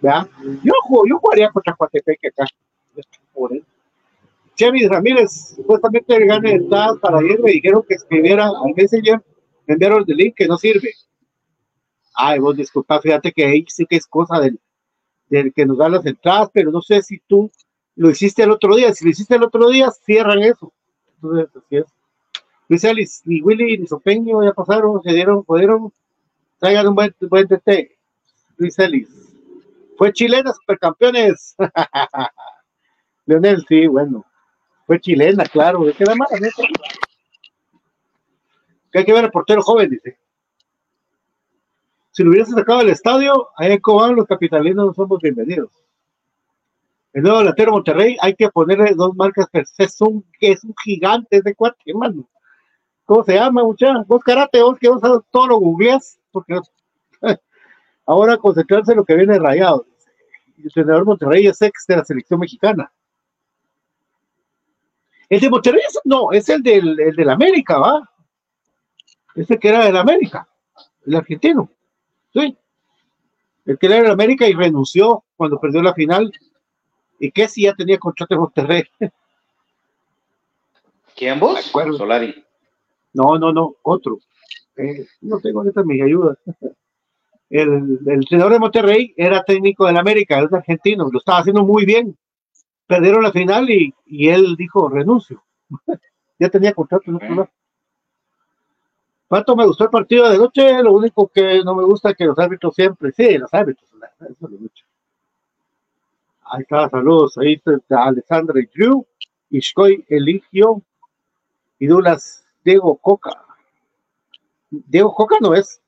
[0.01, 0.27] ¿Ya?
[0.63, 2.45] Yo, juego, yo jugaría contra Coatepeque acá.
[3.35, 3.65] Moreno.
[4.55, 9.23] Chevy Ramírez, supuestamente gane entradas para ayer, me dijeron que escribiera al Messenger,
[9.65, 10.91] me enviaron el link que no sirve.
[12.13, 14.59] Ay, vos disculpa, fíjate que ahí sí que es cosa del,
[15.29, 17.49] del que nos da las entradas, pero no sé si tú
[17.95, 18.93] lo hiciste el otro día.
[18.93, 20.73] Si lo hiciste el otro día, cierran eso.
[21.15, 21.85] Entonces, así es.
[22.69, 25.91] Luis Ellis, ni Willy ni Sopeño ya pasaron, se dieron, pudieron,
[26.59, 27.97] traigan un buen, buen DT.
[28.57, 29.09] Luis Ellis.
[29.97, 31.55] Fue chilena, supercampeones.
[33.25, 34.23] Leonel, sí, bueno.
[34.85, 35.83] Fue chilena, claro.
[35.83, 36.29] ¿De qué la mala?
[38.91, 40.19] Que hay que ver al portero joven, dice.
[42.11, 45.71] Si lo hubiese sacado del estadio, ahí en Cobán los capitalinos no somos bienvenidos.
[47.13, 49.47] El nuevo delantero Monterrey, hay que ponerle dos marcas.
[49.53, 52.29] Es un, es un gigante ese cuate, mano.
[53.09, 54.03] ¿Cómo se llama, muchacha?
[54.05, 55.01] Vos karate, vos que vos
[55.31, 56.59] todo lo googleás, porque
[58.05, 59.87] ahora concentrarse en lo que viene rayado.
[60.59, 62.91] El entrenador Monterrey es ex de la selección mexicana.
[65.27, 68.07] El de Monterrey es- no, es el del, el del América, ¿va?
[69.33, 70.47] Ese que era del América,
[71.07, 71.67] el argentino.
[72.31, 72.55] Sí.
[73.65, 76.31] El que era del América y renunció cuando perdió la final.
[77.19, 78.83] Y que si ya tenía contrato en Monterrey.
[81.15, 81.59] ¿Quién vos?
[81.97, 82.45] Solari.
[83.13, 84.19] No, no, no, otro.
[84.77, 86.37] Eh, no tengo ahorita mi ayuda.
[87.49, 91.85] El, el entrenador de Monterrey era técnico del América, es argentino, lo estaba haciendo muy
[91.85, 92.15] bien.
[92.85, 95.43] Perdieron la final y, y él dijo renuncio.
[96.39, 97.49] ya tenía contrato en otro lado.
[99.27, 102.25] Pato, me gustó el partido de noche, lo único que no me gusta es que
[102.25, 104.85] los árbitros siempre, sí, los árbitros, eso es lo mucho.
[106.45, 109.05] Ahí está, saludos, ahí está Alessandra y Drew,
[109.51, 110.81] Ishkoy Eligio
[111.77, 113.31] y Dulas Diego Coca.
[114.69, 115.81] Diego Coca no es.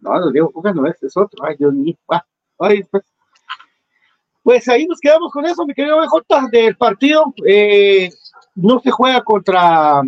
[0.00, 1.44] No, no, Diego Coca no es, es otro.
[1.44, 1.96] Ay, Dios mío.
[2.08, 2.24] Ah,
[2.58, 3.04] ay, pues.
[4.42, 7.32] Pues ahí nos quedamos con eso, mi querido BJ, del partido.
[7.46, 8.10] Eh,
[8.54, 10.02] no se juega contra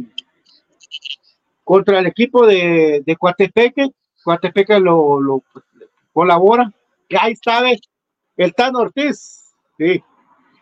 [1.64, 3.89] contra el equipo de, de Coatepeque.
[4.22, 5.43] Coatepeque lo,
[6.12, 6.70] colabora.
[7.18, 7.61] Ahí está,
[8.37, 9.53] el Tan Ortiz.
[9.79, 10.03] Sí.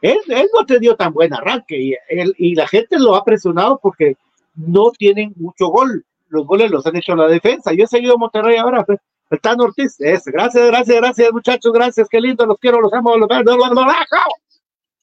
[0.05, 3.24] Él, él no ha tenido tan buen arranque y, él- y la gente lo ha
[3.24, 4.16] presionado porque
[4.55, 6.05] no tienen mucho gol.
[6.28, 7.72] Los goles los han hecho la defensa.
[7.72, 8.84] Yo he seguido Monterrey ahora.
[8.84, 8.98] pues,
[9.40, 9.96] Tan Ortiz.
[10.00, 11.72] Es, gracias, gracias, gracias, muchachos.
[11.72, 12.44] Gracias, qué lindo.
[12.44, 13.16] Los quiero, los amo.
[13.16, 13.42] Los amo.
[13.44, 13.82] Los amo.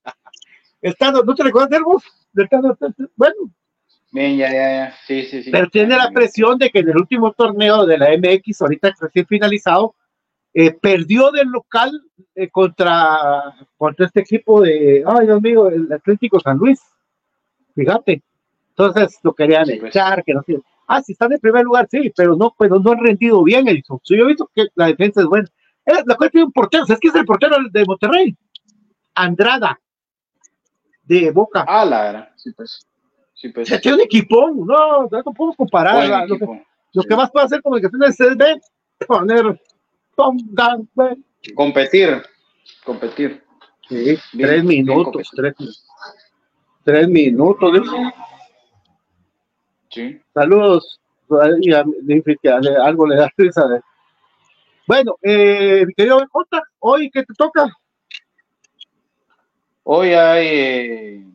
[0.82, 1.80] El Tan ¿no te recuerdas?
[2.34, 2.96] Del Tan Ortiz.
[3.16, 3.36] Bueno,
[4.14, 4.96] Bien, ya, ya, ya.
[5.08, 5.52] Sí, sí, sí.
[5.52, 9.26] pero tiene la presión de que en el último torneo de la MX, ahorita recién
[9.26, 9.96] finalizado,
[10.54, 11.92] eh, perdió del local
[12.36, 16.82] eh, contra, contra este equipo de, ay Dios mío, el Atlético San Luis.
[17.76, 18.22] Fíjate.
[18.70, 20.60] Entonces lo querían echar, que no sé.
[20.88, 24.00] Ah, si están en primer lugar, sí, pero no, pero no han rendido bien, Edison.
[24.04, 25.48] Sí, yo he visto que la defensa es buena.
[25.86, 28.36] Eh, la cual tiene un portero, ¿sabes qué es el portero de Monterrey?
[29.16, 29.80] Andrada,
[31.04, 31.66] de Boca.
[31.68, 32.30] Ah, la verdad.
[32.36, 32.86] Sí, pues.
[33.34, 33.68] Sí, pues.
[33.68, 36.08] Se tiene un equipón, no, no podemos comparar.
[36.08, 36.54] La- lo, equipo.
[36.54, 38.62] que, lo que más puede hacer comunicaciones es de
[39.08, 39.62] poner
[41.56, 42.24] Competir.
[42.84, 43.44] Competir.
[43.88, 45.54] Sí, Bien, tres minutos, tres,
[46.84, 47.72] tres minutos.
[49.90, 50.22] Sí.
[50.34, 51.00] Saludos.
[52.02, 53.68] Dice que algo le da risa.
[53.68, 53.82] de-
[54.88, 57.68] Bueno, eh, mi querido Jota, hoy que te toca.
[59.84, 61.26] Hoy hay eh,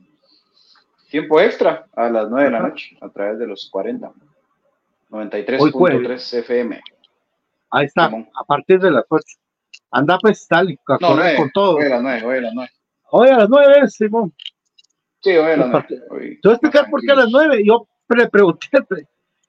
[1.11, 4.09] tiempo extra a las 9 de la noche a través de los 40.
[5.11, 6.33] Hoy 93.3 jueves.
[6.35, 6.81] FM.
[7.71, 9.25] Ahí está, a partir de las 8.
[9.91, 11.37] Anda pues, dale, a No, correr 9.
[11.37, 11.77] con todo.
[11.77, 12.71] Hoy a las 9, hoy a las 9.
[13.11, 14.35] Hoy a las 9, Simón.
[15.23, 15.73] Sí, hoy a las Los 9.
[15.73, 16.05] partidos.
[16.11, 16.41] Hoy.
[16.41, 17.63] Te voy a explicar por qué a las 9.
[17.65, 18.69] Yo le pregunté,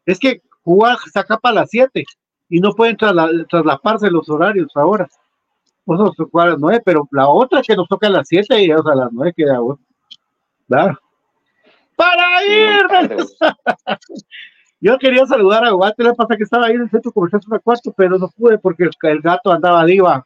[0.06, 2.04] es que jugar saca para las 7
[2.50, 5.08] y no pueden trasla- traslaparse los horarios ahora.
[5.86, 8.72] Nosotros jugar a las 9, pero la otra que nos toca a las 7 y
[8.72, 9.80] a las 9 queda bueno.
[10.68, 11.00] Claro.
[11.96, 12.88] ¡Para ir!
[14.80, 17.60] Yo quería saludar a Guate, la pasa que estaba ahí en el centro comercial Zona
[17.60, 20.26] Cuarto, pero no pude porque el, el gato andaba diva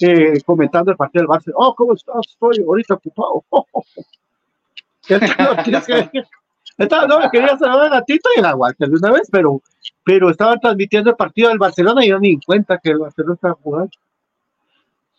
[0.00, 1.52] eh, comentando el partido del Barça.
[1.54, 2.16] Oh, ¿cómo estás?
[2.26, 3.44] Estoy ahorita ocupado.
[6.78, 9.60] Estaba- no, quería saludar a Tito y a Walter de una vez, pero,
[10.02, 13.34] pero estaban transmitiendo el partido del Barcelona y yo ni en cuenta que el Barcelona
[13.34, 13.90] estaba jugando.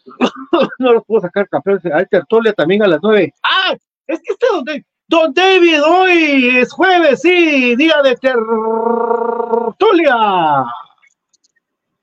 [0.79, 1.79] no lo puedo sacar campeón.
[1.93, 3.33] Hay tertulia también a las nueve.
[3.43, 3.75] ¡Ah!
[4.07, 4.85] Es que este donde.
[5.07, 8.45] Don David, hoy es jueves, sí, día de tertulia.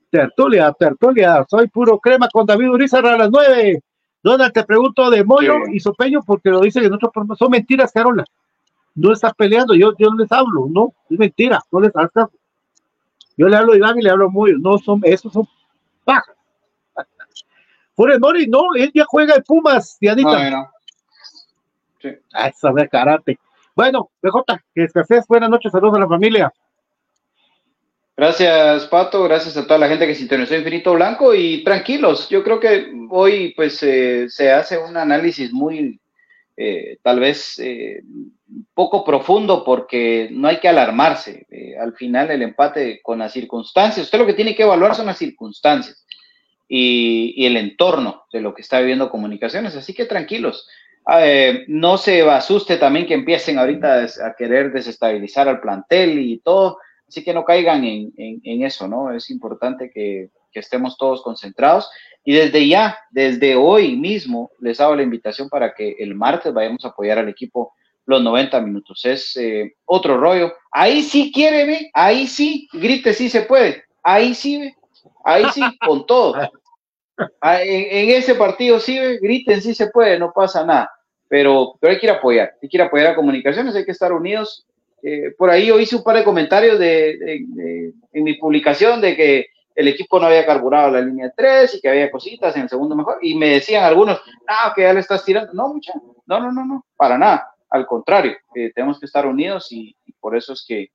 [0.09, 1.45] Tertulia, tertulia.
[1.49, 3.83] Soy puro crema con David Urizar a las nueve.
[4.23, 7.35] Donald, te pregunto de Moyo y Sopeño porque lo dicen en otro programa.
[7.35, 8.25] Son mentiras, Carola.
[8.95, 12.29] No estás peleando, yo, yo les hablo, no, es mentira, no les hagas.
[13.37, 15.49] Yo le hablo a Iván y le hablo a Moyo, no son, esos son
[16.05, 16.37] pajas.
[17.95, 20.51] Funes Mori, no, él ya juega en Pumas, Dianita.
[20.51, 20.71] No, no.
[22.33, 23.39] Ah, esa de karate.
[23.75, 24.45] Bueno, BJ,
[24.75, 26.53] que descanses, buenas noches, saludos a la familia.
[28.17, 29.25] Gracias, Pato.
[29.25, 32.29] Gracias a toda la gente que sintonizó Infinito Blanco y tranquilos.
[32.29, 35.99] Yo creo que hoy pues eh, se hace un análisis muy,
[36.57, 38.03] eh, tal vez, eh,
[38.75, 41.47] poco profundo porque no hay que alarmarse.
[41.51, 45.07] Eh, al final el empate con las circunstancias, usted lo que tiene que evaluar son
[45.07, 46.05] las circunstancias
[46.69, 49.75] y, y el entorno de lo que está viviendo comunicaciones.
[49.75, 50.69] Así que tranquilos.
[51.19, 56.79] Eh, no se asuste también que empiecen ahorita a querer desestabilizar al plantel y todo.
[57.09, 59.13] Así que no caigan en, en- eso, ¿no?
[59.13, 61.91] Es importante que, estemos todos concentrados.
[62.25, 66.85] Y desde ya, desde hoy mismo, les hago la invitación para que el martes vayamos
[66.85, 67.73] a apoyar al equipo
[68.05, 69.05] los 90 minutos.
[69.05, 70.53] Es eh, otro rollo.
[70.71, 71.91] Ahí sí quiere.
[71.95, 73.85] Ahí sí, grite sí se puede.
[74.03, 74.73] Ahí sí.
[75.25, 76.35] Ahí sí, con todo.
[77.41, 80.91] Ah, En, en ese partido sí, griten sí se puede, no pasa nada.
[81.29, 82.53] Pero, pero hay que ir a apoyar.
[82.63, 84.67] Hay que ir a apoyar a comunicaciones, hay que estar unidos.
[85.03, 87.43] Eh, por ahí yo hice un par de comentarios de,
[88.13, 91.89] en mi publicación de que el equipo no había carburado la línea 3 y que
[91.89, 93.19] había cositas en el segundo mejor.
[93.23, 95.53] Y me decían algunos, no, que ya le estás tirando.
[95.55, 95.93] No, mucha,
[96.27, 97.49] no, no, no, no, para nada.
[97.71, 100.91] Al contrario, eh, tenemos que estar unidos y, y por eso es que,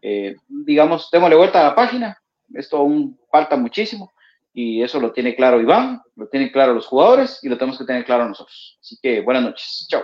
[0.00, 2.16] eh, digamos, démosle vuelta a la página.
[2.54, 4.10] Esto aún falta muchísimo
[4.54, 7.84] y eso lo tiene claro Iván, lo tienen claro los jugadores y lo tenemos que
[7.84, 8.78] tener claro nosotros.
[8.80, 9.86] Así que buenas noches.
[9.88, 10.02] Chao.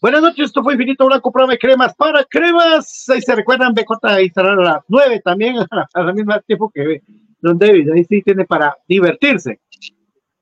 [0.00, 3.08] Buenas noches, esto fue Infinito Blanco, programa de cremas para cremas.
[3.08, 5.56] Ahí se recuerdan, BJ estará a las 9 también,
[5.94, 7.02] a la misma tiempo que
[7.40, 7.90] Don David.
[7.90, 9.60] Ahí sí tiene para divertirse.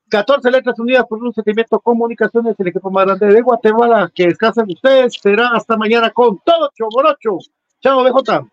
[0.09, 4.11] 14 letras unidas por un sentimiento comunicaciones, el equipo más grande de Guatemala.
[4.13, 5.15] Que descansen ustedes.
[5.21, 7.39] Será hasta mañana con todo Choborocho.
[7.81, 8.47] Chao, BJ.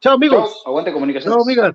[0.00, 0.62] Chao, amigos.
[0.66, 1.34] Aguante comunicaciones.
[1.34, 1.74] Chao, amigas.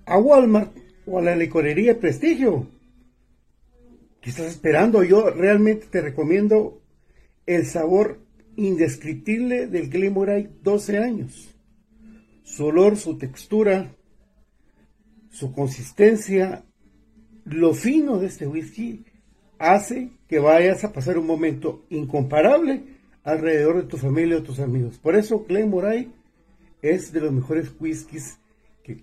[0.06, 0.70] a Walmart
[1.06, 2.68] o a la licorería Prestigio.
[4.24, 5.04] ¿Qué estás esperando?
[5.04, 6.80] Yo realmente te recomiendo
[7.44, 8.20] el sabor
[8.56, 11.54] indescriptible del Glen Moray 12 años.
[12.42, 13.94] Su olor, su textura,
[15.30, 16.64] su consistencia,
[17.44, 19.04] lo fino de este whisky
[19.58, 22.82] hace que vayas a pasar un momento incomparable
[23.24, 24.98] alrededor de tu familia o tus amigos.
[24.98, 26.10] Por eso Glen Moray
[26.80, 28.38] es de los mejores whiskies
[28.82, 29.02] que